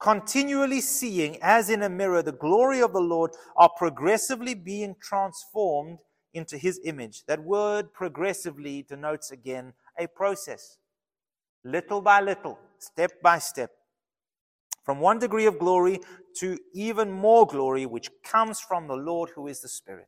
Continually 0.00 0.80
seeing 0.80 1.42
as 1.42 1.68
in 1.68 1.82
a 1.82 1.88
mirror 1.88 2.22
the 2.22 2.32
glory 2.32 2.80
of 2.80 2.92
the 2.92 3.00
Lord 3.00 3.32
are 3.56 3.68
progressively 3.68 4.54
being 4.54 4.94
transformed 4.94 5.98
into 6.32 6.56
his 6.56 6.80
image. 6.84 7.24
That 7.26 7.42
word 7.42 7.92
progressively 7.92 8.82
denotes 8.82 9.30
again 9.30 9.74
a 9.98 10.06
process, 10.06 10.78
little 11.64 12.00
by 12.00 12.20
little, 12.20 12.58
step 12.78 13.12
by 13.22 13.38
step, 13.38 13.70
from 14.84 15.00
one 15.00 15.18
degree 15.18 15.46
of 15.46 15.58
glory 15.58 16.00
to 16.38 16.58
even 16.74 17.10
more 17.10 17.46
glory, 17.46 17.84
which 17.86 18.10
comes 18.24 18.60
from 18.60 18.86
the 18.86 18.96
Lord 18.96 19.30
who 19.34 19.46
is 19.46 19.60
the 19.60 19.68
Spirit. 19.68 20.06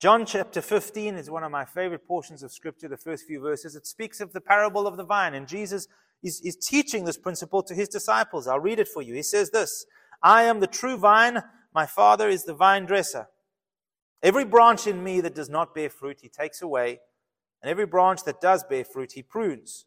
John 0.00 0.26
chapter 0.26 0.60
15 0.60 1.14
is 1.14 1.30
one 1.30 1.44
of 1.44 1.52
my 1.52 1.64
favorite 1.64 2.06
portions 2.06 2.42
of 2.42 2.52
Scripture, 2.52 2.88
the 2.88 2.96
first 2.96 3.26
few 3.26 3.40
verses. 3.40 3.74
It 3.74 3.86
speaks 3.86 4.20
of 4.20 4.32
the 4.32 4.40
parable 4.40 4.86
of 4.86 4.96
the 4.96 5.04
vine, 5.04 5.34
and 5.34 5.48
Jesus 5.48 5.86
is, 6.22 6.40
is 6.44 6.56
teaching 6.56 7.04
this 7.04 7.16
principle 7.16 7.62
to 7.62 7.74
his 7.74 7.88
disciples. 7.88 8.46
I'll 8.46 8.60
read 8.60 8.78
it 8.78 8.88
for 8.88 9.02
you. 9.02 9.14
He 9.14 9.22
says 9.22 9.50
this 9.50 9.86
I 10.22 10.42
am 10.42 10.60
the 10.60 10.66
true 10.66 10.96
vine, 10.96 11.42
my 11.74 11.86
Father 11.86 12.28
is 12.28 12.44
the 12.44 12.54
vine 12.54 12.86
dresser. 12.86 13.28
Every 14.22 14.44
branch 14.44 14.86
in 14.86 15.04
me 15.04 15.20
that 15.20 15.34
does 15.34 15.50
not 15.50 15.74
bear 15.74 15.90
fruit, 15.90 16.18
he 16.22 16.28
takes 16.28 16.62
away, 16.62 17.00
and 17.64 17.70
every 17.70 17.86
branch 17.86 18.24
that 18.24 18.42
does 18.42 18.62
bear 18.62 18.84
fruit, 18.84 19.12
he 19.12 19.22
prunes, 19.22 19.86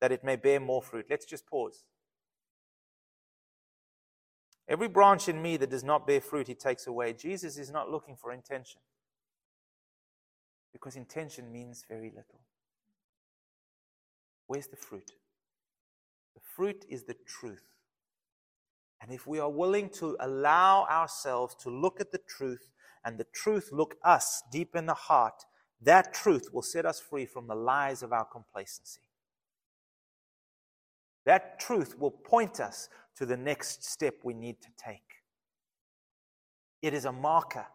that 0.00 0.10
it 0.10 0.24
may 0.24 0.34
bear 0.34 0.58
more 0.58 0.82
fruit. 0.82 1.06
Let's 1.08 1.24
just 1.24 1.46
pause. 1.46 1.84
Every 4.68 4.88
branch 4.88 5.28
in 5.28 5.40
me 5.40 5.56
that 5.58 5.70
does 5.70 5.84
not 5.84 6.04
bear 6.04 6.20
fruit, 6.20 6.48
he 6.48 6.56
takes 6.56 6.88
away. 6.88 7.12
Jesus 7.12 7.58
is 7.58 7.70
not 7.70 7.88
looking 7.88 8.16
for 8.16 8.32
intention 8.32 8.80
because 10.72 10.96
intention 10.96 11.52
means 11.52 11.84
very 11.88 12.08
little. 12.08 12.40
Where's 14.48 14.66
the 14.66 14.76
fruit? 14.76 15.12
The 16.34 16.40
fruit 16.56 16.84
is 16.88 17.04
the 17.04 17.14
truth. 17.24 17.76
And 19.00 19.12
if 19.12 19.28
we 19.28 19.38
are 19.38 19.48
willing 19.48 19.90
to 19.90 20.16
allow 20.18 20.86
ourselves 20.86 21.54
to 21.60 21.70
look 21.70 22.00
at 22.00 22.10
the 22.10 22.20
truth 22.28 22.72
and 23.04 23.16
the 23.16 23.26
truth 23.32 23.68
look 23.70 23.94
us 24.02 24.42
deep 24.50 24.74
in 24.74 24.86
the 24.86 24.94
heart, 24.94 25.44
that 25.82 26.14
truth 26.14 26.52
will 26.52 26.62
set 26.62 26.86
us 26.86 27.00
free 27.00 27.26
from 27.26 27.46
the 27.46 27.54
lies 27.54 28.02
of 28.02 28.12
our 28.12 28.24
complacency. 28.24 29.00
That 31.24 31.60
truth 31.60 31.98
will 31.98 32.10
point 32.10 32.60
us 32.60 32.88
to 33.16 33.26
the 33.26 33.36
next 33.36 33.84
step 33.84 34.14
we 34.24 34.34
need 34.34 34.60
to 34.62 34.68
take. 34.76 35.00
It 36.80 36.94
is 36.94 37.04
a 37.04 37.12
marker. 37.12 37.66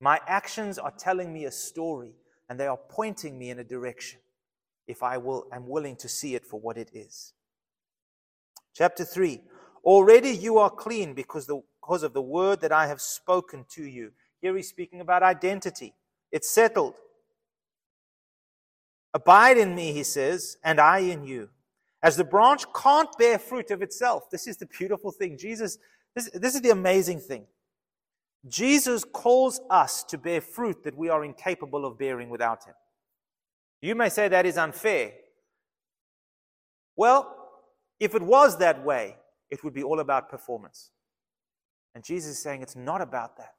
My 0.00 0.20
actions 0.26 0.78
are 0.78 0.90
telling 0.90 1.32
me 1.32 1.44
a 1.44 1.50
story 1.50 2.16
and 2.48 2.58
they 2.58 2.66
are 2.66 2.78
pointing 2.88 3.38
me 3.38 3.50
in 3.50 3.58
a 3.58 3.64
direction 3.64 4.20
if 4.86 5.02
I 5.02 5.16
will, 5.18 5.46
am 5.52 5.66
willing 5.66 5.96
to 5.96 6.08
see 6.08 6.34
it 6.34 6.44
for 6.44 6.60
what 6.60 6.76
it 6.76 6.90
is. 6.92 7.32
Chapter 8.74 9.04
3 9.04 9.40
Already 9.84 10.30
you 10.30 10.58
are 10.58 10.70
clean 10.70 11.14
because, 11.14 11.46
the, 11.46 11.60
because 11.80 12.02
of 12.02 12.14
the 12.14 12.22
word 12.22 12.60
that 12.62 12.72
I 12.72 12.86
have 12.86 13.00
spoken 13.00 13.66
to 13.70 13.84
you. 13.84 14.12
Here 14.40 14.56
he's 14.56 14.68
speaking 14.68 15.00
about 15.00 15.22
identity. 15.22 15.94
It's 16.34 16.50
settled. 16.50 16.94
Abide 19.14 19.56
in 19.56 19.72
me, 19.76 19.92
he 19.92 20.02
says, 20.02 20.56
and 20.64 20.80
I 20.80 20.98
in 20.98 21.22
you. 21.22 21.48
As 22.02 22.16
the 22.16 22.24
branch 22.24 22.64
can't 22.74 23.08
bear 23.16 23.38
fruit 23.38 23.70
of 23.70 23.82
itself. 23.82 24.28
This 24.30 24.48
is 24.48 24.56
the 24.56 24.66
beautiful 24.66 25.12
thing. 25.12 25.38
Jesus, 25.38 25.78
this, 26.16 26.28
this 26.34 26.56
is 26.56 26.60
the 26.60 26.70
amazing 26.70 27.20
thing. 27.20 27.46
Jesus 28.48 29.04
calls 29.04 29.60
us 29.70 30.02
to 30.02 30.18
bear 30.18 30.40
fruit 30.40 30.82
that 30.82 30.96
we 30.96 31.08
are 31.08 31.24
incapable 31.24 31.86
of 31.86 32.00
bearing 32.00 32.30
without 32.30 32.64
him. 32.64 32.74
You 33.80 33.94
may 33.94 34.08
say 34.08 34.26
that 34.26 34.44
is 34.44 34.58
unfair. 34.58 35.12
Well, 36.96 37.32
if 38.00 38.16
it 38.16 38.22
was 38.22 38.58
that 38.58 38.84
way, 38.84 39.18
it 39.50 39.62
would 39.62 39.72
be 39.72 39.84
all 39.84 40.00
about 40.00 40.28
performance. 40.28 40.90
And 41.94 42.02
Jesus 42.02 42.32
is 42.32 42.42
saying 42.42 42.62
it's 42.62 42.74
not 42.74 43.00
about 43.00 43.36
that. 43.36 43.54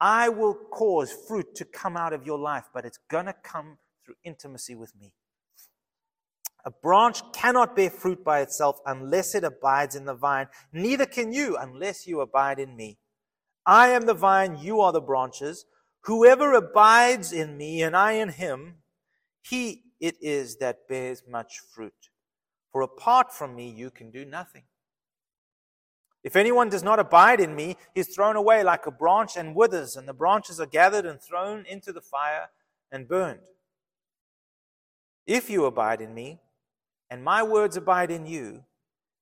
I 0.00 0.28
will 0.28 0.54
cause 0.54 1.12
fruit 1.12 1.54
to 1.56 1.64
come 1.64 1.96
out 1.96 2.12
of 2.12 2.24
your 2.24 2.38
life, 2.38 2.64
but 2.72 2.84
it's 2.84 2.98
going 3.10 3.26
to 3.26 3.34
come 3.42 3.78
through 4.04 4.14
intimacy 4.24 4.74
with 4.74 4.94
me. 4.98 5.12
A 6.64 6.70
branch 6.70 7.20
cannot 7.32 7.74
bear 7.74 7.90
fruit 7.90 8.24
by 8.24 8.40
itself 8.40 8.78
unless 8.84 9.34
it 9.34 9.44
abides 9.44 9.94
in 9.94 10.04
the 10.04 10.14
vine. 10.14 10.48
Neither 10.72 11.06
can 11.06 11.32
you 11.32 11.56
unless 11.56 12.06
you 12.06 12.20
abide 12.20 12.58
in 12.58 12.76
me. 12.76 12.98
I 13.64 13.88
am 13.88 14.06
the 14.06 14.14
vine, 14.14 14.58
you 14.58 14.80
are 14.80 14.92
the 14.92 15.00
branches. 15.00 15.66
Whoever 16.02 16.52
abides 16.54 17.32
in 17.32 17.56
me 17.56 17.82
and 17.82 17.96
I 17.96 18.12
in 18.12 18.30
him, 18.30 18.76
he 19.42 19.84
it 20.00 20.16
is 20.20 20.56
that 20.58 20.88
bears 20.88 21.22
much 21.28 21.58
fruit. 21.74 22.10
For 22.72 22.82
apart 22.82 23.32
from 23.32 23.56
me, 23.56 23.70
you 23.70 23.90
can 23.90 24.10
do 24.10 24.24
nothing. 24.24 24.64
If 26.28 26.36
anyone 26.36 26.68
does 26.68 26.82
not 26.82 26.98
abide 26.98 27.40
in 27.40 27.56
me, 27.56 27.78
he 27.94 28.00
is 28.00 28.14
thrown 28.14 28.36
away 28.36 28.62
like 28.62 28.84
a 28.84 28.90
branch 28.90 29.34
and 29.34 29.54
withers, 29.54 29.96
and 29.96 30.06
the 30.06 30.12
branches 30.12 30.60
are 30.60 30.66
gathered 30.66 31.06
and 31.06 31.18
thrown 31.18 31.64
into 31.64 31.90
the 31.90 32.02
fire 32.02 32.50
and 32.92 33.08
burned. 33.08 33.48
If 35.26 35.48
you 35.48 35.64
abide 35.64 36.02
in 36.02 36.12
me, 36.12 36.40
and 37.08 37.24
my 37.24 37.42
words 37.42 37.78
abide 37.78 38.10
in 38.10 38.26
you, 38.26 38.64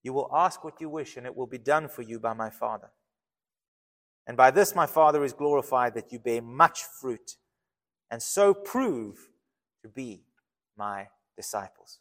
you 0.03 0.13
will 0.13 0.29
ask 0.35 0.65
what 0.65 0.81
you 0.81 0.89
wish, 0.89 1.17
and 1.17 1.25
it 1.27 1.37
will 1.37 1.47
be 1.47 1.59
done 1.59 1.87
for 1.87 2.03
you 2.03 2.19
by 2.19 2.33
my 2.33 2.51
Father. 2.51 2.91
And 4.27 4.37
by 4.37 4.51
this 4.51 4.75
my 4.75 4.87
Father 4.87 5.23
is 5.23 5.33
glorified 5.33 5.95
that 5.95 6.11
you 6.11 6.19
bear 6.19 6.43
much 6.43 6.83
fruit, 6.83 7.37
and 8.11 8.21
so 8.21 8.53
prove 8.53 9.29
to 9.85 9.89
be 9.89 10.25
my 10.77 11.07
disciples. 11.37 12.01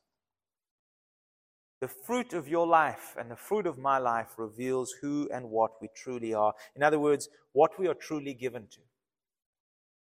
The 1.82 1.88
fruit 1.88 2.34
of 2.34 2.48
your 2.48 2.66
life 2.66 3.16
and 3.20 3.30
the 3.30 3.36
fruit 3.36 3.68
of 3.68 3.78
my 3.78 3.98
life 3.98 4.34
reveals 4.38 4.92
who 5.02 5.30
and 5.34 5.50
what 5.50 5.72
we 5.82 5.90
truly 5.96 6.34
are. 6.34 6.54
In 6.76 6.84
other 6.84 7.00
words, 7.00 7.30
what 7.52 7.78
we 7.78 7.88
are 7.88 7.94
truly 7.94 8.34
given 8.34 8.68
to. 8.72 8.80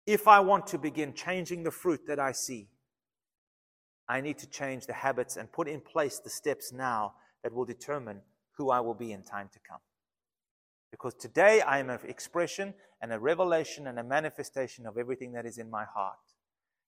If 0.07 0.29
I 0.29 0.41
want 0.41 0.67
to 0.69 0.79
begin 0.79 1.15
changing 1.15 1.65
the 1.65 1.71
fruit 1.71 2.07
that 2.07 2.21
I 2.21 2.33
see, 2.33 2.69
I 4.09 4.21
need 4.21 4.39
to 4.39 4.49
change 4.49 4.87
the 4.87 4.93
habits 4.93 5.37
and 5.37 5.51
put 5.51 5.67
in 5.67 5.81
place 5.81 6.19
the 6.19 6.31
steps 6.31 6.73
now 6.73 7.15
that 7.43 7.53
will 7.53 7.65
determine 7.65 8.21
who 8.57 8.71
I 8.71 8.81
will 8.81 8.95
be 8.95 9.13
in 9.13 9.23
time 9.23 9.49
to 9.53 9.59
come. 9.69 9.81
Because 10.91 11.15
today 11.15 11.61
I 11.61 11.79
am 11.79 11.91
an 11.91 11.99
expression 12.07 12.75
and 13.03 13.13
a 13.13 13.19
revelation 13.19 13.87
and 13.87 13.99
a 13.99 14.05
manifestation 14.05 14.87
of 14.87 14.97
everything 14.97 15.33
that 15.33 15.47
is 15.47 15.59
in 15.59 15.69
my 15.69 15.85
heart. 15.85 16.19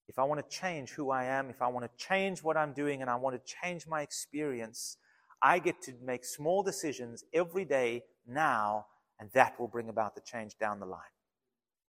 If 0.09 0.19
I 0.19 0.25
want 0.25 0.41
to 0.41 0.57
change 0.57 0.91
who 0.91 1.11
I 1.11 1.25
am, 1.25 1.51
if 1.51 1.61
I 1.61 1.69
want 1.69 1.85
to 1.85 2.05
change 2.05 2.43
what 2.43 2.57
I'm 2.57 2.73
doing, 2.73 3.03
and 3.03 3.11
I 3.11 3.17
want 3.17 3.37
to 3.37 3.55
change 3.63 3.87
my 3.87 4.01
experience, 4.01 4.97
I 5.43 5.59
get 5.59 5.83
to 5.83 5.93
make 6.03 6.25
small 6.25 6.63
decisions 6.63 7.25
every 7.33 7.65
day 7.65 8.05
now, 8.27 8.87
and 9.21 9.31
that 9.35 9.61
will 9.61 9.69
bring 9.69 9.89
about 9.89 10.15
the 10.15 10.23
change 10.23 10.57
down 10.59 10.81
the 10.81 10.87
line. 10.87 11.01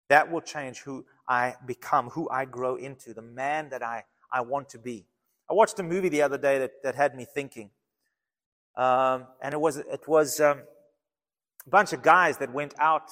That 0.09 0.31
will 0.31 0.41
change 0.41 0.79
who 0.79 1.05
I 1.27 1.55
become, 1.65 2.09
who 2.09 2.29
I 2.29 2.45
grow 2.45 2.75
into, 2.75 3.13
the 3.13 3.21
man 3.21 3.69
that 3.69 3.83
I, 3.83 4.03
I 4.31 4.41
want 4.41 4.69
to 4.69 4.79
be. 4.79 5.05
I 5.49 5.53
watched 5.53 5.79
a 5.79 5.83
movie 5.83 6.09
the 6.09 6.21
other 6.21 6.37
day 6.37 6.59
that, 6.59 6.83
that 6.83 6.95
had 6.95 7.15
me 7.15 7.25
thinking. 7.25 7.71
Um, 8.75 9.27
and 9.41 9.53
it 9.53 9.61
was, 9.61 9.77
it 9.77 10.07
was 10.07 10.39
um, 10.39 10.61
a 11.65 11.69
bunch 11.69 11.93
of 11.93 12.01
guys 12.01 12.37
that 12.37 12.53
went 12.53 12.73
out 12.79 13.09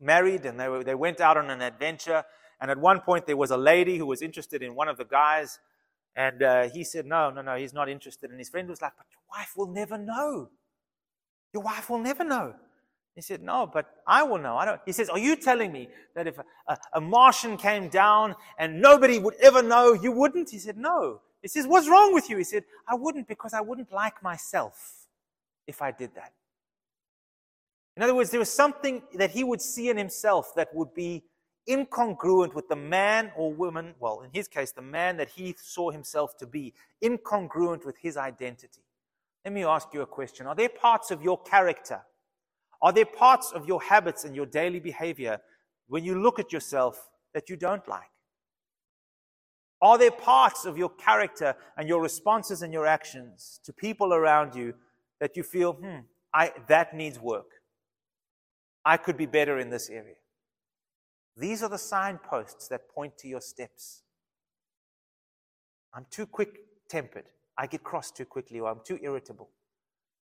married 0.00 0.44
and 0.44 0.58
they, 0.58 0.68
were, 0.68 0.84
they 0.84 0.94
went 0.94 1.20
out 1.20 1.36
on 1.36 1.50
an 1.50 1.62
adventure. 1.62 2.24
And 2.60 2.70
at 2.70 2.78
one 2.78 3.00
point, 3.00 3.26
there 3.26 3.36
was 3.36 3.50
a 3.50 3.56
lady 3.56 3.98
who 3.98 4.06
was 4.06 4.22
interested 4.22 4.62
in 4.62 4.74
one 4.74 4.88
of 4.88 4.96
the 4.96 5.04
guys. 5.04 5.58
And 6.16 6.42
uh, 6.42 6.68
he 6.68 6.84
said, 6.84 7.06
No, 7.06 7.30
no, 7.30 7.42
no, 7.42 7.56
he's 7.56 7.72
not 7.72 7.88
interested. 7.88 8.30
And 8.30 8.38
his 8.38 8.48
friend 8.48 8.68
was 8.68 8.82
like, 8.82 8.92
But 8.96 9.06
your 9.10 9.22
wife 9.38 9.52
will 9.56 9.68
never 9.68 9.96
know. 9.96 10.50
Your 11.52 11.62
wife 11.62 11.88
will 11.88 11.98
never 11.98 12.24
know. 12.24 12.54
He 13.14 13.22
said, 13.22 13.42
No, 13.42 13.66
but 13.72 13.86
I 14.06 14.22
will 14.22 14.38
know. 14.38 14.56
I 14.56 14.64
don't. 14.64 14.80
He 14.86 14.92
says, 14.92 15.08
Are 15.08 15.18
you 15.18 15.36
telling 15.36 15.72
me 15.72 15.88
that 16.14 16.26
if 16.26 16.38
a, 16.38 16.44
a, 16.68 16.78
a, 16.94 17.00
Martian 17.00 17.56
came 17.56 17.88
down 17.88 18.34
and 18.58 18.80
nobody 18.80 19.18
would 19.18 19.34
ever 19.40 19.62
know, 19.62 19.92
you 19.92 20.12
wouldn't? 20.12 20.50
He 20.50 20.58
said, 20.58 20.76
No. 20.76 21.20
He 21.42 21.48
says, 21.48 21.66
What's 21.66 21.88
wrong 21.88 22.12
with 22.12 22.28
you? 22.28 22.36
He 22.36 22.44
said, 22.44 22.64
I 22.86 22.94
wouldn't 22.94 23.28
because 23.28 23.54
I 23.54 23.60
wouldn't 23.60 23.92
like 23.92 24.22
myself 24.22 25.06
if 25.66 25.82
I 25.82 25.92
did 25.92 26.14
that. 26.14 26.32
In 27.96 28.02
other 28.04 28.14
words, 28.14 28.30
there 28.30 28.38
was 28.38 28.52
something 28.52 29.02
that 29.14 29.32
he 29.32 29.42
would 29.42 29.60
see 29.60 29.88
in 29.90 29.96
himself 29.96 30.54
that 30.54 30.72
would 30.72 30.94
be 30.94 31.24
incongruent 31.68 32.54
with 32.54 32.68
the 32.68 32.76
man 32.76 33.30
or 33.36 33.52
woman, 33.52 33.94
well, 34.00 34.22
in 34.22 34.30
his 34.32 34.48
case, 34.48 34.72
the 34.72 34.82
man 34.82 35.16
that 35.18 35.28
he 35.28 35.54
saw 35.58 35.90
himself 35.90 36.36
to 36.38 36.46
be, 36.46 36.74
incongruent 37.02 37.84
with 37.84 37.98
his 37.98 38.16
identity. 38.16 38.82
Let 39.44 39.54
me 39.54 39.64
ask 39.64 39.88
you 39.92 40.02
a 40.02 40.06
question. 40.06 40.46
Are 40.46 40.54
there 40.54 40.68
parts 40.68 41.10
of 41.10 41.22
your 41.22 41.40
character 41.42 42.02
are 42.80 42.92
there 42.92 43.06
parts 43.06 43.52
of 43.52 43.66
your 43.66 43.82
habits 43.82 44.24
and 44.24 44.36
your 44.36 44.46
daily 44.46 44.80
behavior 44.80 45.40
when 45.88 46.04
you 46.04 46.20
look 46.20 46.38
at 46.38 46.52
yourself 46.52 47.08
that 47.34 47.48
you 47.48 47.56
don't 47.56 47.86
like? 47.88 48.10
Are 49.80 49.98
there 49.98 50.10
parts 50.10 50.64
of 50.64 50.76
your 50.76 50.90
character 50.90 51.54
and 51.76 51.88
your 51.88 52.02
responses 52.02 52.62
and 52.62 52.72
your 52.72 52.86
actions 52.86 53.60
to 53.64 53.72
people 53.72 54.12
around 54.12 54.54
you 54.54 54.74
that 55.20 55.36
you 55.36 55.42
feel, 55.42 55.72
hmm, 55.74 56.00
I, 56.32 56.52
that 56.68 56.94
needs 56.94 57.18
work? 57.18 57.46
I 58.84 58.96
could 58.96 59.16
be 59.16 59.26
better 59.26 59.58
in 59.58 59.70
this 59.70 59.88
area. 59.88 60.14
These 61.38 61.62
are 61.62 61.68
the 61.68 61.78
signposts 61.78 62.66
that 62.68 62.88
point 62.88 63.16
to 63.18 63.28
your 63.28 63.40
steps. 63.40 64.02
I'm 65.94 66.06
too 66.10 66.26
quick 66.26 66.58
tempered. 66.88 67.26
I 67.56 67.66
get 67.66 67.84
cross 67.84 68.10
too 68.10 68.24
quickly, 68.24 68.60
or 68.60 68.70
I'm 68.70 68.80
too 68.84 68.98
irritable. 69.02 69.50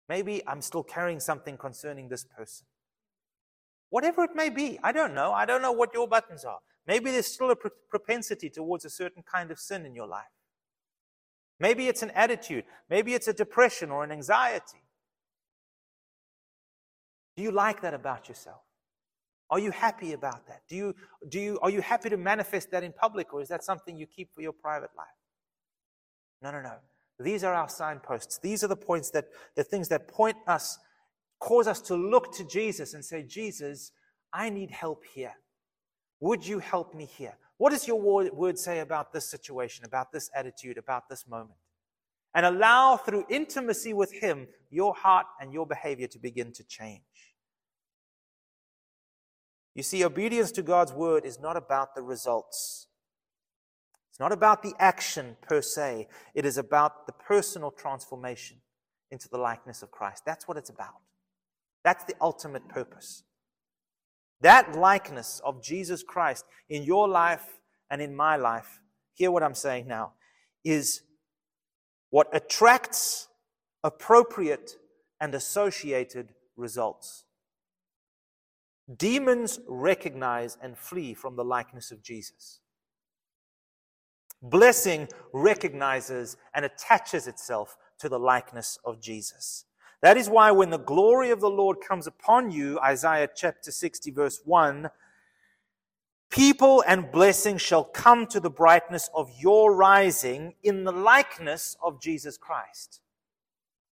Maybe 0.08 0.42
I'm 0.46 0.62
still 0.62 0.82
carrying 0.82 1.20
something 1.20 1.56
concerning 1.56 2.08
this 2.08 2.24
person. 2.24 2.66
Whatever 3.90 4.24
it 4.24 4.34
may 4.34 4.50
be. 4.50 4.78
I 4.82 4.92
don't 4.92 5.14
know. 5.14 5.32
I 5.32 5.44
don't 5.44 5.62
know 5.62 5.72
what 5.72 5.94
your 5.94 6.08
buttons 6.08 6.44
are. 6.44 6.58
Maybe 6.86 7.10
there's 7.10 7.26
still 7.26 7.50
a 7.50 7.56
propensity 7.56 8.50
towards 8.50 8.84
a 8.84 8.90
certain 8.90 9.22
kind 9.22 9.50
of 9.50 9.58
sin 9.58 9.86
in 9.86 9.94
your 9.94 10.06
life. 10.06 10.24
Maybe 11.60 11.86
it's 11.86 12.02
an 12.02 12.10
attitude. 12.10 12.64
Maybe 12.90 13.14
it's 13.14 13.28
a 13.28 13.32
depression 13.32 13.90
or 13.90 14.04
an 14.04 14.10
anxiety. 14.10 14.82
Do 17.36 17.42
you 17.42 17.50
like 17.50 17.82
that 17.82 17.94
about 17.94 18.28
yourself? 18.28 18.63
Are 19.50 19.58
you 19.58 19.70
happy 19.70 20.12
about 20.12 20.46
that? 20.48 20.62
Do 20.68 20.76
you, 20.76 20.94
do 21.28 21.38
you, 21.38 21.58
are 21.60 21.70
you 21.70 21.80
happy 21.80 22.08
to 22.10 22.16
manifest 22.16 22.70
that 22.70 22.82
in 22.82 22.92
public 22.92 23.32
or 23.34 23.42
is 23.42 23.48
that 23.48 23.62
something 23.62 23.96
you 23.96 24.06
keep 24.06 24.34
for 24.34 24.40
your 24.40 24.52
private 24.52 24.90
life? 24.96 25.06
No, 26.42 26.50
no, 26.50 26.60
no. 26.60 26.74
These 27.18 27.44
are 27.44 27.54
our 27.54 27.68
signposts. 27.68 28.38
These 28.38 28.64
are 28.64 28.68
the 28.68 28.76
points 28.76 29.10
that, 29.10 29.26
the 29.54 29.64
things 29.64 29.88
that 29.88 30.08
point 30.08 30.36
us, 30.46 30.78
cause 31.38 31.66
us 31.66 31.80
to 31.82 31.94
look 31.94 32.34
to 32.36 32.44
Jesus 32.44 32.94
and 32.94 33.04
say, 33.04 33.22
Jesus, 33.22 33.92
I 34.32 34.50
need 34.50 34.70
help 34.70 35.04
here. 35.04 35.34
Would 36.20 36.46
you 36.46 36.58
help 36.58 36.94
me 36.94 37.04
here? 37.04 37.36
What 37.58 37.70
does 37.70 37.86
your 37.86 38.00
word 38.00 38.58
say 38.58 38.80
about 38.80 39.12
this 39.12 39.26
situation, 39.26 39.84
about 39.84 40.10
this 40.10 40.30
attitude, 40.34 40.78
about 40.78 41.08
this 41.08 41.26
moment? 41.28 41.58
And 42.34 42.44
allow 42.44 42.96
through 42.96 43.26
intimacy 43.28 43.92
with 43.92 44.12
Him 44.12 44.48
your 44.70 44.94
heart 44.94 45.26
and 45.40 45.52
your 45.52 45.66
behavior 45.66 46.08
to 46.08 46.18
begin 46.18 46.52
to 46.52 46.64
change. 46.64 47.02
You 49.74 49.82
see, 49.82 50.04
obedience 50.04 50.52
to 50.52 50.62
God's 50.62 50.92
word 50.92 51.24
is 51.24 51.40
not 51.40 51.56
about 51.56 51.94
the 51.94 52.02
results. 52.02 52.86
It's 54.10 54.20
not 54.20 54.30
about 54.30 54.62
the 54.62 54.74
action 54.78 55.36
per 55.42 55.60
se. 55.60 56.06
It 56.34 56.44
is 56.44 56.56
about 56.56 57.06
the 57.06 57.12
personal 57.12 57.72
transformation 57.72 58.58
into 59.10 59.28
the 59.28 59.38
likeness 59.38 59.82
of 59.82 59.90
Christ. 59.90 60.22
That's 60.24 60.46
what 60.46 60.56
it's 60.56 60.70
about. 60.70 61.00
That's 61.82 62.04
the 62.04 62.14
ultimate 62.20 62.68
purpose. 62.68 63.24
That 64.40 64.76
likeness 64.76 65.40
of 65.44 65.62
Jesus 65.62 66.02
Christ 66.02 66.44
in 66.68 66.84
your 66.84 67.08
life 67.08 67.58
and 67.90 68.00
in 68.00 68.14
my 68.14 68.36
life, 68.36 68.80
hear 69.14 69.30
what 69.30 69.42
I'm 69.42 69.54
saying 69.54 69.88
now, 69.88 70.12
is 70.64 71.02
what 72.10 72.28
attracts 72.32 73.28
appropriate 73.82 74.76
and 75.20 75.34
associated 75.34 76.34
results. 76.56 77.24
Demons 78.96 79.60
recognize 79.66 80.58
and 80.60 80.76
flee 80.76 81.14
from 81.14 81.36
the 81.36 81.44
likeness 81.44 81.90
of 81.90 82.02
Jesus. 82.02 82.60
Blessing 84.42 85.08
recognizes 85.32 86.36
and 86.54 86.64
attaches 86.64 87.26
itself 87.26 87.78
to 87.98 88.08
the 88.08 88.18
likeness 88.18 88.78
of 88.84 89.00
Jesus. 89.00 89.64
That 90.02 90.18
is 90.18 90.28
why 90.28 90.50
when 90.50 90.68
the 90.68 90.78
glory 90.78 91.30
of 91.30 91.40
the 91.40 91.48
Lord 91.48 91.78
comes 91.80 92.06
upon 92.06 92.50
you, 92.50 92.78
Isaiah 92.80 93.30
chapter 93.34 93.70
60, 93.70 94.10
verse 94.10 94.40
1, 94.44 94.90
people 96.30 96.84
and 96.86 97.10
blessing 97.10 97.56
shall 97.56 97.84
come 97.84 98.26
to 98.26 98.38
the 98.38 98.50
brightness 98.50 99.08
of 99.14 99.30
your 99.38 99.74
rising 99.74 100.54
in 100.62 100.84
the 100.84 100.92
likeness 100.92 101.78
of 101.82 102.02
Jesus 102.02 102.36
Christ. 102.36 103.00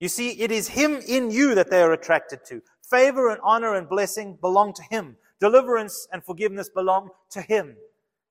You 0.00 0.08
see, 0.08 0.32
it 0.32 0.50
is 0.50 0.68
Him 0.68 1.00
in 1.08 1.30
you 1.30 1.54
that 1.54 1.70
they 1.70 1.80
are 1.80 1.92
attracted 1.92 2.44
to. 2.46 2.60
Favor 2.92 3.30
and 3.30 3.40
honor 3.42 3.74
and 3.74 3.88
blessing 3.88 4.36
belong 4.40 4.74
to 4.74 4.82
Him. 4.82 5.16
Deliverance 5.40 6.06
and 6.12 6.22
forgiveness 6.22 6.68
belong 6.68 7.08
to 7.30 7.40
Him. 7.40 7.76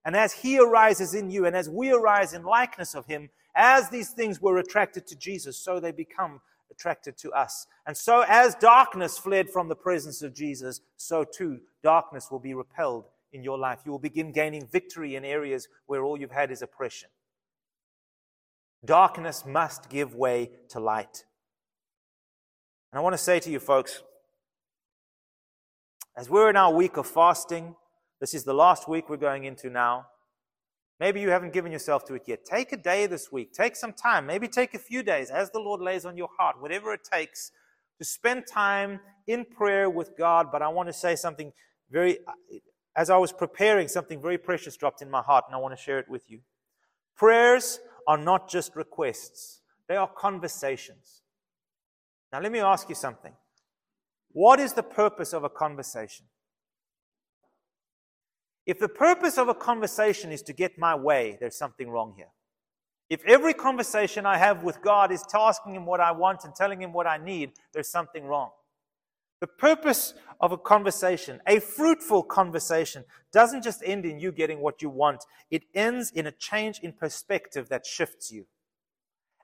And 0.06 0.16
as 0.16 0.34
He 0.34 0.60
arises 0.60 1.16
in 1.16 1.32
you 1.32 1.46
and 1.48 1.56
as 1.56 1.68
we 1.68 1.92
arise 1.92 2.34
in 2.34 2.44
likeness 2.44 2.94
of 2.94 3.08
Him, 3.08 3.32
as 3.56 3.90
these 3.90 4.12
things 4.12 4.40
were 4.40 4.58
attracted 4.58 5.08
to 5.08 5.16
Jesus, 5.16 5.58
so 5.58 5.80
they 5.80 5.92
become 5.92 6.42
attracted 6.70 7.18
to 7.18 7.32
us. 7.32 7.66
And 7.88 7.98
so 7.98 8.24
as 8.28 8.56
darkness 8.56 9.18
fled 9.18 9.50
from 9.50 9.68
the 9.68 9.76
presence 9.76 10.22
of 10.22 10.36
Jesus, 10.36 10.80
so 10.96 11.24
too 11.24 11.60
darkness 11.84 12.30
will 12.30 12.40
be 12.40 12.54
repelled 12.54 13.06
in 13.34 13.44
your 13.44 13.58
life. 13.58 13.80
You 13.84 13.92
will 13.92 14.00
begin 14.00 14.32
gaining 14.32 14.68
victory 14.68 15.16
in 15.16 15.26
areas 15.26 15.68
where 15.88 16.04
all 16.04 16.20
you've 16.20 16.32
had 16.32 16.52
is 16.52 16.62
oppression. 16.62 17.10
Darkness 18.86 19.44
must 19.46 19.90
give 19.90 20.16
way 20.16 20.52
to 20.70 20.80
light. 20.80 21.26
And 22.92 23.00
I 23.00 23.02
want 23.02 23.14
to 23.14 23.18
say 23.18 23.40
to 23.40 23.50
you 23.50 23.60
folks, 23.60 24.04
as 26.22 26.30
we're 26.30 26.52
in 26.52 26.56
our 26.56 26.72
week 26.72 26.98
of 26.98 27.08
fasting, 27.08 27.76
this 28.20 28.36
is 28.36 28.44
the 28.44 28.54
last 28.54 28.88
week 28.88 29.10
we're 29.10 29.18
going 29.18 29.46
into 29.46 29.72
now. 29.72 30.06
Maybe 31.00 31.20
you 31.20 31.32
haven't 31.32 31.52
given 31.52 31.72
yourself 31.72 32.06
to 32.06 32.14
it 32.14 32.26
yet. 32.28 32.46
Take 32.46 32.72
a 32.72 32.78
day 32.78 33.08
this 33.08 33.32
week. 33.32 33.54
Take 33.54 33.76
some 33.76 33.92
time. 33.92 34.28
Maybe 34.28 34.48
take 34.48 34.76
a 34.76 34.78
few 34.78 35.02
days 35.02 35.32
as 35.32 35.50
the 35.50 35.58
Lord 35.58 35.82
lays 35.82 36.06
on 36.06 36.16
your 36.16 36.30
heart, 36.38 36.62
whatever 36.62 36.94
it 36.94 37.04
takes 37.04 37.52
to 37.98 38.06
spend 38.06 38.46
time 38.46 39.00
in 39.26 39.46
prayer 39.46 39.90
with 39.90 40.16
God. 40.16 40.52
But 40.52 40.62
I 40.62 40.68
want 40.68 40.90
to 40.90 40.94
say 40.94 41.16
something 41.16 41.54
very, 41.90 42.20
as 42.96 43.10
I 43.10 43.18
was 43.18 43.32
preparing, 43.32 43.88
something 43.88 44.22
very 44.22 44.38
precious 44.38 44.78
dropped 44.78 45.02
in 45.02 45.10
my 45.10 45.24
heart, 45.24 45.46
and 45.48 45.56
I 45.56 45.58
want 45.58 45.76
to 45.76 45.84
share 45.84 45.98
it 45.98 46.08
with 46.08 46.30
you. 46.30 46.42
Prayers 47.16 47.80
are 48.08 48.20
not 48.20 48.48
just 48.48 48.76
requests, 48.76 49.62
they 49.88 49.96
are 49.96 50.08
conversations. 50.08 51.24
Now, 52.32 52.42
let 52.42 52.52
me 52.52 52.60
ask 52.60 52.90
you 52.90 52.96
something. 52.96 53.34
What 54.34 54.60
is 54.60 54.74
the 54.74 54.84
purpose 54.84 55.34
of 55.34 55.44
a 55.44 55.50
conversation? 55.50 56.26
If 58.66 58.80
the 58.80 58.88
purpose 58.88 59.38
of 59.38 59.50
a 59.50 59.54
conversation 59.54 60.32
is 60.32 60.42
to 60.44 60.54
get 60.54 60.78
my 60.78 60.96
way, 60.96 61.38
there's 61.40 61.58
something 61.58 61.90
wrong 61.90 62.14
here. 62.16 62.30
If 63.10 63.26
every 63.26 63.54
conversation 63.54 64.26
I 64.26 64.38
have 64.38 64.64
with 64.64 64.82
God 64.82 65.12
is 65.12 65.26
asking 65.34 65.76
Him 65.76 65.86
what 65.86 66.00
I 66.00 66.12
want 66.12 66.46
and 66.46 66.56
telling 66.56 66.82
Him 66.82 66.94
what 66.94 67.08
I 67.08 67.18
need, 67.18 67.52
there's 67.74 67.90
something 67.90 68.24
wrong. 68.24 68.52
The 69.42 69.48
purpose 69.48 70.14
of 70.40 70.52
a 70.52 70.58
conversation, 70.58 71.42
a 71.48 71.60
fruitful 71.60 72.24
conversation, 72.24 73.04
doesn't 73.34 73.64
just 73.64 73.82
end 73.84 74.06
in 74.06 74.20
you 74.20 74.32
getting 74.32 74.62
what 74.62 74.82
you 74.82 74.90
want. 74.90 75.26
It 75.50 75.64
ends 75.74 76.12
in 76.12 76.28
a 76.28 76.32
change 76.32 76.80
in 76.80 76.94
perspective 76.94 77.68
that 77.70 77.86
shifts 77.86 78.32
you. 78.32 78.46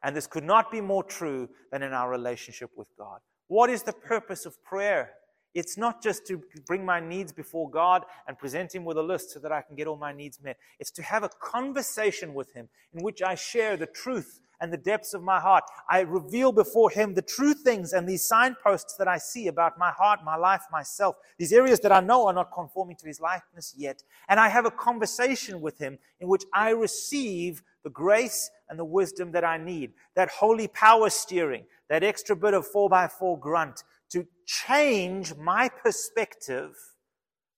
And 0.03 0.15
this 0.15 0.27
could 0.27 0.43
not 0.43 0.71
be 0.71 0.79
more 0.79 1.03
true 1.03 1.49
than 1.71 1.81
in 1.81 1.93
our 1.93 2.09
relationship 2.09 2.69
with 2.77 2.87
God. 2.97 3.19
What 3.47 3.69
is 3.69 3.83
the 3.83 3.93
purpose 3.93 4.45
of 4.45 4.63
prayer? 4.63 5.13
It's 5.53 5.77
not 5.77 6.03
just 6.03 6.27
to 6.27 6.41
bring 6.65 6.85
my 6.85 6.99
needs 6.99 7.31
before 7.31 7.69
God 7.69 8.03
and 8.27 8.37
present 8.37 8.75
Him 8.75 8.85
with 8.85 8.97
a 8.97 9.01
list 9.01 9.31
so 9.31 9.39
that 9.39 9.51
I 9.51 9.61
can 9.61 9.75
get 9.75 9.87
all 9.87 9.97
my 9.97 10.13
needs 10.13 10.39
met. 10.41 10.57
It's 10.79 10.91
to 10.91 11.01
have 11.01 11.23
a 11.23 11.29
conversation 11.29 12.33
with 12.33 12.53
Him 12.53 12.69
in 12.93 13.01
which 13.01 13.21
I 13.21 13.35
share 13.35 13.75
the 13.77 13.87
truth 13.87 14.39
and 14.59 14.71
the 14.71 14.77
depths 14.77 15.13
of 15.13 15.23
my 15.23 15.39
heart. 15.39 15.63
I 15.89 16.01
reveal 16.01 16.51
before 16.51 16.89
Him 16.89 17.13
the 17.13 17.21
true 17.21 17.53
things 17.53 17.93
and 17.93 18.07
these 18.07 18.27
signposts 18.27 18.95
that 18.97 19.07
I 19.07 19.17
see 19.17 19.47
about 19.47 19.77
my 19.77 19.91
heart, 19.91 20.19
my 20.23 20.35
life, 20.35 20.63
myself, 20.71 21.15
these 21.37 21.53
areas 21.53 21.79
that 21.81 21.91
I 21.91 21.99
know 21.99 22.27
are 22.27 22.33
not 22.33 22.51
conforming 22.51 22.97
to 22.97 23.07
His 23.07 23.19
likeness 23.19 23.73
yet. 23.77 24.03
And 24.27 24.39
I 24.39 24.49
have 24.49 24.65
a 24.65 24.71
conversation 24.71 25.61
with 25.61 25.77
Him 25.77 25.97
in 26.19 26.27
which 26.27 26.43
I 26.53 26.71
receive 26.71 27.61
the 27.83 27.89
grace 27.89 28.49
and 28.69 28.77
the 28.77 28.85
wisdom 28.85 29.31
that 29.31 29.45
I 29.45 29.57
need, 29.57 29.93
that 30.15 30.29
holy 30.29 30.67
power 30.67 31.09
steering, 31.09 31.65
that 31.89 32.03
extra 32.03 32.35
bit 32.35 32.53
of 32.53 32.69
4x4 32.69 33.39
grunt 33.39 33.83
to 34.09 34.25
change 34.45 35.35
my 35.35 35.69
perspective 35.69 36.75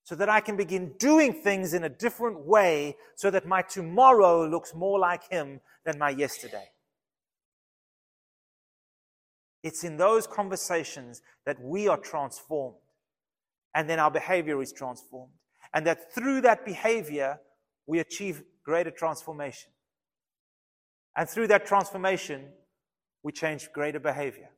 so 0.03 0.15
that 0.15 0.29
I 0.29 0.39
can 0.39 0.57
begin 0.57 0.93
doing 0.97 1.33
things 1.33 1.73
in 1.75 1.83
a 1.83 1.89
different 1.89 2.39
way 2.39 2.95
so 3.15 3.29
that 3.29 3.45
my 3.45 3.62
tomorrow 3.62 4.47
looks 4.47 4.73
more 4.73 4.99
like 4.99 5.29
Him 5.29 5.62
than 5.85 5.99
my 5.99 6.09
yesterday. 6.09 6.67
It's 9.63 9.83
in 9.83 9.97
those 9.97 10.25
conversations 10.27 11.21
that 11.45 11.61
we 11.61 11.87
are 11.87 11.97
transformed 11.97 12.77
and 13.75 13.89
then 13.89 13.99
our 13.99 14.11
behavior 14.11 14.61
is 14.61 14.71
transformed. 14.71 15.33
And 15.73 15.85
that 15.85 16.13
through 16.13 16.41
that 16.41 16.65
behavior, 16.65 17.39
we 17.85 17.99
achieve 17.99 18.43
greater 18.63 18.91
transformation. 18.91 19.71
And 21.15 21.29
through 21.29 21.47
that 21.47 21.65
transformation, 21.65 22.47
we 23.23 23.31
change 23.31 23.69
greater 23.73 23.99
behavior. 23.99 24.49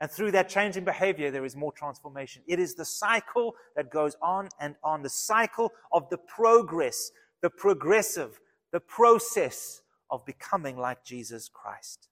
And 0.00 0.10
through 0.10 0.30
that 0.32 0.48
change 0.48 0.76
in 0.76 0.84
behavior, 0.84 1.30
there 1.30 1.44
is 1.44 1.56
more 1.56 1.72
transformation. 1.72 2.42
It 2.46 2.60
is 2.60 2.74
the 2.74 2.84
cycle 2.84 3.54
that 3.74 3.90
goes 3.90 4.16
on 4.22 4.48
and 4.60 4.76
on, 4.84 5.02
the 5.02 5.10
cycle 5.10 5.72
of 5.92 6.08
the 6.08 6.18
progress, 6.18 7.10
the 7.42 7.50
progressive, 7.50 8.38
the 8.72 8.80
process 8.80 9.82
of 10.10 10.24
becoming 10.24 10.78
like 10.78 11.04
Jesus 11.04 11.50
Christ. 11.52 12.08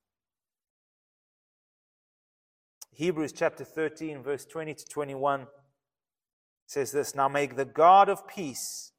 Hebrews 2.96 3.34
chapter 3.34 3.62
13, 3.62 4.22
verse 4.22 4.46
20 4.46 4.72
to 4.72 4.84
21 4.86 5.48
says 6.66 6.92
this 6.92 7.14
Now 7.14 7.28
make 7.28 7.54
the 7.54 7.66
God 7.66 8.08
of 8.08 8.26
peace, 8.26 8.92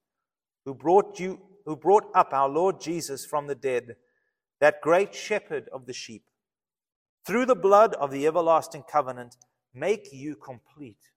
who 0.65 0.75
brought 0.75 1.19
you, 1.19 1.41
who 1.65 1.75
brought 1.75 2.05
up 2.13 2.31
our 2.31 2.47
Lord 2.47 2.79
Jesus 2.79 3.25
from 3.25 3.47
the 3.47 3.55
dead, 3.55 3.95
that 4.61 4.81
great 4.81 5.15
shepherd 5.15 5.67
of 5.73 5.87
the 5.87 5.93
sheep, 5.93 6.25
through 7.25 7.47
the 7.47 7.55
blood 7.55 7.95
of 7.95 8.11
the 8.11 8.27
everlasting 8.27 8.83
covenant, 8.83 9.35
make 9.73 10.09
you 10.13 10.35
complete. 10.35 11.09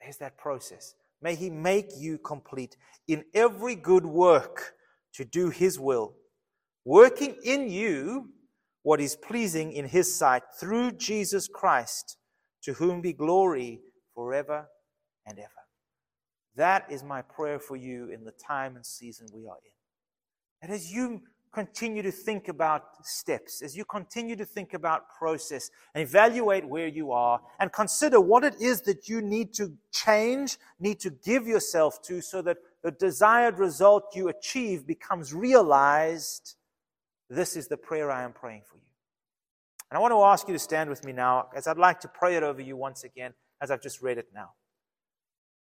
There's 0.00 0.18
that 0.18 0.38
process. 0.38 0.94
May 1.20 1.34
He 1.34 1.50
make 1.50 1.88
you 1.98 2.18
complete 2.18 2.76
in 3.08 3.24
every 3.34 3.74
good 3.74 4.06
work 4.06 4.74
to 5.14 5.24
do 5.24 5.50
His 5.50 5.80
will, 5.80 6.14
working 6.84 7.34
in 7.42 7.68
you 7.68 8.28
what 8.82 9.00
is 9.00 9.16
pleasing 9.16 9.72
in 9.72 9.86
His 9.86 10.14
sight 10.14 10.42
through 10.58 10.92
Jesus 10.92 11.48
Christ, 11.48 12.16
to 12.62 12.74
whom 12.74 13.00
be 13.00 13.12
glory 13.12 13.80
forever 14.14 14.66
and 15.26 15.38
ever. 15.38 15.48
That 16.56 16.90
is 16.90 17.02
my 17.02 17.22
prayer 17.22 17.58
for 17.58 17.76
you 17.76 18.10
in 18.10 18.24
the 18.24 18.32
time 18.32 18.76
and 18.76 18.84
season 18.84 19.26
we 19.32 19.46
are 19.46 19.56
in. 19.64 19.72
And 20.60 20.72
as 20.72 20.92
you 20.92 21.22
continue 21.52 22.02
to 22.02 22.10
think 22.10 22.48
about 22.48 22.82
steps, 23.06 23.62
as 23.62 23.76
you 23.76 23.84
continue 23.84 24.36
to 24.36 24.44
think 24.44 24.72
about 24.74 25.10
process 25.18 25.70
and 25.94 26.02
evaluate 26.02 26.66
where 26.66 26.86
you 26.86 27.12
are 27.12 27.40
and 27.60 27.72
consider 27.72 28.20
what 28.20 28.42
it 28.42 28.54
is 28.60 28.80
that 28.82 29.08
you 29.08 29.20
need 29.20 29.52
to 29.54 29.72
change, 29.92 30.58
need 30.80 30.98
to 31.00 31.10
give 31.10 31.46
yourself 31.46 32.02
to 32.02 32.20
so 32.20 32.40
that 32.42 32.56
the 32.82 32.90
desired 32.92 33.58
result 33.58 34.14
you 34.14 34.28
achieve 34.28 34.86
becomes 34.86 35.34
realized, 35.34 36.56
this 37.36 37.56
is 37.56 37.68
the 37.68 37.76
prayer 37.76 38.10
I 38.10 38.22
am 38.22 38.32
praying 38.32 38.62
for 38.68 38.76
you. 38.76 38.82
And 39.90 39.96
I 39.96 40.00
want 40.00 40.12
to 40.12 40.22
ask 40.22 40.48
you 40.48 40.54
to 40.54 40.58
stand 40.58 40.90
with 40.90 41.04
me 41.04 41.12
now 41.12 41.48
as 41.54 41.66
I'd 41.66 41.78
like 41.78 42.00
to 42.00 42.08
pray 42.08 42.36
it 42.36 42.42
over 42.42 42.60
you 42.60 42.76
once 42.76 43.04
again 43.04 43.34
as 43.60 43.70
I've 43.70 43.82
just 43.82 44.02
read 44.02 44.18
it 44.18 44.28
now. 44.34 44.50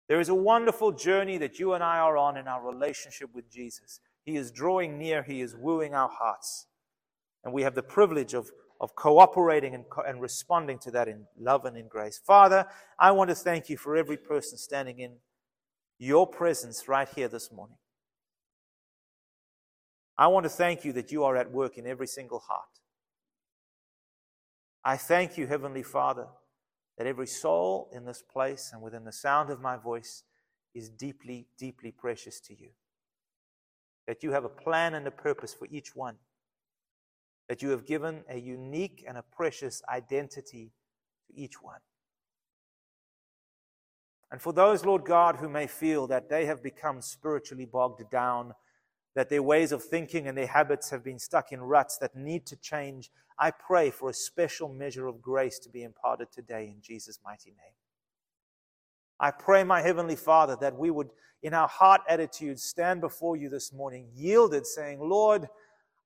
There 0.09 0.19
is 0.19 0.29
a 0.29 0.35
wonderful 0.35 0.91
journey 0.91 1.37
that 1.37 1.59
you 1.59 1.73
and 1.73 1.83
I 1.83 1.99
are 1.99 2.17
on 2.17 2.37
in 2.37 2.47
our 2.47 2.61
relationship 2.61 3.29
with 3.33 3.49
Jesus. 3.49 3.99
He 4.25 4.35
is 4.35 4.51
drawing 4.51 4.97
near, 4.97 5.23
He 5.23 5.41
is 5.41 5.55
wooing 5.55 5.93
our 5.93 6.09
hearts. 6.09 6.67
And 7.43 7.53
we 7.53 7.63
have 7.63 7.75
the 7.75 7.83
privilege 7.83 8.33
of, 8.33 8.51
of 8.79 8.95
cooperating 8.95 9.73
and, 9.75 9.85
and 10.05 10.21
responding 10.21 10.79
to 10.79 10.91
that 10.91 11.07
in 11.07 11.25
love 11.39 11.65
and 11.65 11.77
in 11.77 11.87
grace. 11.87 12.19
Father, 12.25 12.65
I 12.99 13.11
want 13.11 13.29
to 13.29 13.35
thank 13.35 13.69
you 13.69 13.77
for 13.77 13.95
every 13.95 14.17
person 14.17 14.57
standing 14.57 14.99
in 14.99 15.17
your 15.97 16.27
presence 16.27 16.87
right 16.87 17.07
here 17.15 17.27
this 17.27 17.51
morning. 17.51 17.77
I 20.17 20.27
want 20.27 20.43
to 20.43 20.49
thank 20.49 20.85
you 20.85 20.93
that 20.93 21.11
you 21.11 21.23
are 21.23 21.35
at 21.35 21.51
work 21.51 21.77
in 21.77 21.87
every 21.87 22.07
single 22.07 22.39
heart. 22.39 22.63
I 24.85 24.97
thank 24.97 25.37
you, 25.37 25.47
Heavenly 25.47 25.83
Father, 25.83 26.27
that 26.97 27.07
every 27.07 27.27
soul 27.27 27.89
in 27.93 28.05
this 28.05 28.21
place 28.21 28.71
and 28.73 28.81
within 28.81 29.05
the 29.05 29.11
sound 29.11 29.49
of 29.49 29.61
my 29.61 29.77
voice 29.77 30.23
is 30.75 30.89
deeply, 30.89 31.47
deeply 31.57 31.91
precious 31.91 32.39
to 32.41 32.53
you. 32.53 32.69
That 34.07 34.23
you 34.23 34.31
have 34.31 34.43
a 34.43 34.49
plan 34.49 34.93
and 34.93 35.07
a 35.07 35.11
purpose 35.11 35.53
for 35.53 35.67
each 35.71 35.95
one. 35.95 36.17
That 37.47 37.61
you 37.61 37.69
have 37.69 37.85
given 37.85 38.23
a 38.29 38.37
unique 38.37 39.03
and 39.07 39.17
a 39.17 39.23
precious 39.23 39.81
identity 39.89 40.73
to 41.27 41.41
each 41.41 41.61
one. 41.61 41.79
And 44.31 44.41
for 44.41 44.51
those, 44.51 44.83
Lord 44.83 45.05
God, 45.05 45.37
who 45.37 45.47
may 45.47 45.67
feel 45.67 46.07
that 46.07 46.29
they 46.29 46.45
have 46.45 46.63
become 46.63 47.01
spiritually 47.01 47.65
bogged 47.65 48.09
down, 48.09 48.53
that 49.15 49.29
their 49.29 49.43
ways 49.43 49.71
of 49.71 49.83
thinking 49.83 50.27
and 50.27 50.37
their 50.37 50.47
habits 50.47 50.89
have 50.89 51.03
been 51.03 51.19
stuck 51.19 51.51
in 51.51 51.61
ruts 51.61 51.97
that 51.97 52.15
need 52.15 52.45
to 52.47 52.55
change, 52.55 53.11
I 53.37 53.51
pray 53.51 53.91
for 53.91 54.09
a 54.09 54.13
special 54.13 54.69
measure 54.69 55.07
of 55.07 55.21
grace 55.21 55.59
to 55.59 55.69
be 55.69 55.83
imparted 55.83 56.31
today 56.31 56.65
in 56.65 56.81
Jesus' 56.81 57.19
mighty 57.23 57.51
name. 57.51 57.75
I 59.19 59.31
pray, 59.31 59.63
my 59.63 59.81
Heavenly 59.81 60.15
Father, 60.15 60.57
that 60.61 60.77
we 60.77 60.89
would, 60.89 61.09
in 61.41 61.53
our 61.53 61.67
heart 61.67 62.01
attitude, 62.09 62.59
stand 62.59 63.01
before 63.01 63.37
you 63.37 63.49
this 63.49 63.71
morning, 63.71 64.07
yielded, 64.13 64.65
saying, 64.65 64.99
Lord, 64.99 65.47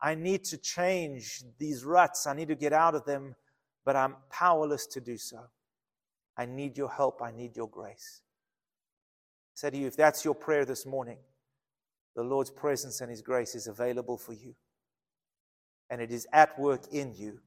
I 0.01 0.16
need 0.16 0.43
to 0.45 0.58
change 0.58 1.43
these 1.58 1.84
ruts. 1.84 2.28
I 2.28 2.34
need 2.34 2.49
to 2.49 2.55
get 2.55 2.74
out 2.74 2.93
of 2.93 3.05
them, 3.05 3.36
but 3.86 3.95
I'm 3.95 4.16
powerless 4.30 4.86
to 4.88 5.01
do 5.01 5.18
so. 5.18 5.39
I 6.38 6.45
need 6.45 6.78
your 6.78 6.89
help. 6.89 7.22
I 7.22 7.32
need 7.32 7.55
your 7.55 7.68
grace. 7.68 8.22
I 8.22 9.55
say 9.55 9.70
to 9.72 9.78
you, 9.78 9.88
if 9.88 9.97
that's 9.97 10.24
your 10.24 10.36
prayer 10.36 10.66
this 10.66 10.86
morning, 10.86 11.18
the 12.18 12.24
Lord's 12.24 12.49
presence 12.49 12.99
and 12.99 13.11
His 13.11 13.22
grace 13.22 13.53
is 13.53 13.68
available 13.68 14.18
for 14.18 14.34
you. 14.34 14.55
And 15.91 16.01
it 16.01 16.11
is 16.11 16.28
at 16.34 16.57
work 16.59 16.82
in 16.91 17.13
you 17.13 17.39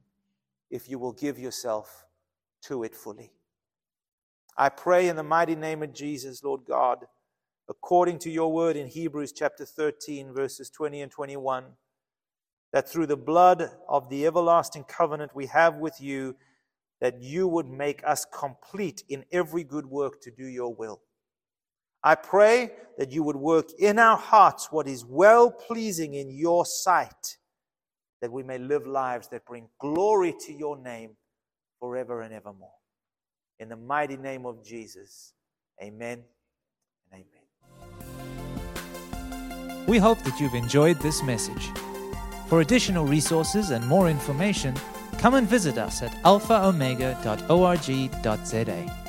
if 0.71 0.89
you 0.89 0.97
will 0.97 1.11
give 1.11 1.37
yourself 1.37 2.05
to 2.63 2.83
it 2.83 2.95
fully. 2.95 3.33
I 4.57 4.69
pray 4.69 5.09
in 5.09 5.17
the 5.17 5.23
mighty 5.23 5.55
name 5.55 5.83
of 5.83 5.93
Jesus, 5.93 6.41
Lord 6.41 6.61
God, 6.65 6.99
according 7.69 8.19
to 8.19 8.29
your 8.29 8.53
word 8.53 8.77
in 8.77 8.87
Hebrews 8.87 9.33
chapter 9.33 9.65
13, 9.65 10.33
verses 10.33 10.69
20 10.69 11.01
and 11.01 11.11
21, 11.11 11.65
that 12.71 12.87
through 12.87 13.07
the 13.07 13.17
blood 13.17 13.71
of 13.89 14.09
the 14.09 14.25
everlasting 14.25 14.85
covenant 14.85 15.35
we 15.35 15.47
have 15.47 15.75
with 15.75 15.99
you, 15.99 16.37
that 17.01 17.21
you 17.21 17.45
would 17.45 17.67
make 17.67 18.07
us 18.07 18.25
complete 18.33 19.03
in 19.09 19.25
every 19.33 19.65
good 19.65 19.87
work 19.87 20.21
to 20.21 20.31
do 20.31 20.45
your 20.45 20.73
will. 20.73 21.01
I 22.03 22.15
pray 22.15 22.71
that 22.97 23.11
you 23.11 23.21
would 23.23 23.35
work 23.35 23.69
in 23.79 23.99
our 23.99 24.17
hearts 24.17 24.71
what 24.71 24.87
is 24.87 25.05
well 25.05 25.51
pleasing 25.51 26.15
in 26.15 26.31
your 26.31 26.65
sight, 26.65 27.37
that 28.21 28.31
we 28.31 28.43
may 28.43 28.57
live 28.57 28.87
lives 28.87 29.27
that 29.29 29.45
bring 29.45 29.67
glory 29.79 30.33
to 30.45 30.53
your 30.53 30.77
name 30.77 31.11
forever 31.79 32.21
and 32.21 32.33
evermore. 32.33 32.73
In 33.59 33.69
the 33.69 33.75
mighty 33.75 34.17
name 34.17 34.45
of 34.45 34.65
Jesus, 34.65 35.33
amen 35.81 36.23
and 37.11 37.23
amen. 37.23 37.41
We 39.87 39.97
hope 39.97 40.21
that 40.23 40.39
you've 40.39 40.53
enjoyed 40.53 40.99
this 40.99 41.23
message. 41.23 41.69
For 42.47 42.61
additional 42.61 43.05
resources 43.05 43.71
and 43.71 43.85
more 43.87 44.07
information, 44.09 44.75
come 45.17 45.33
and 45.35 45.47
visit 45.47 45.77
us 45.77 46.01
at 46.01 46.11
alphaomega.org.za. 46.23 49.00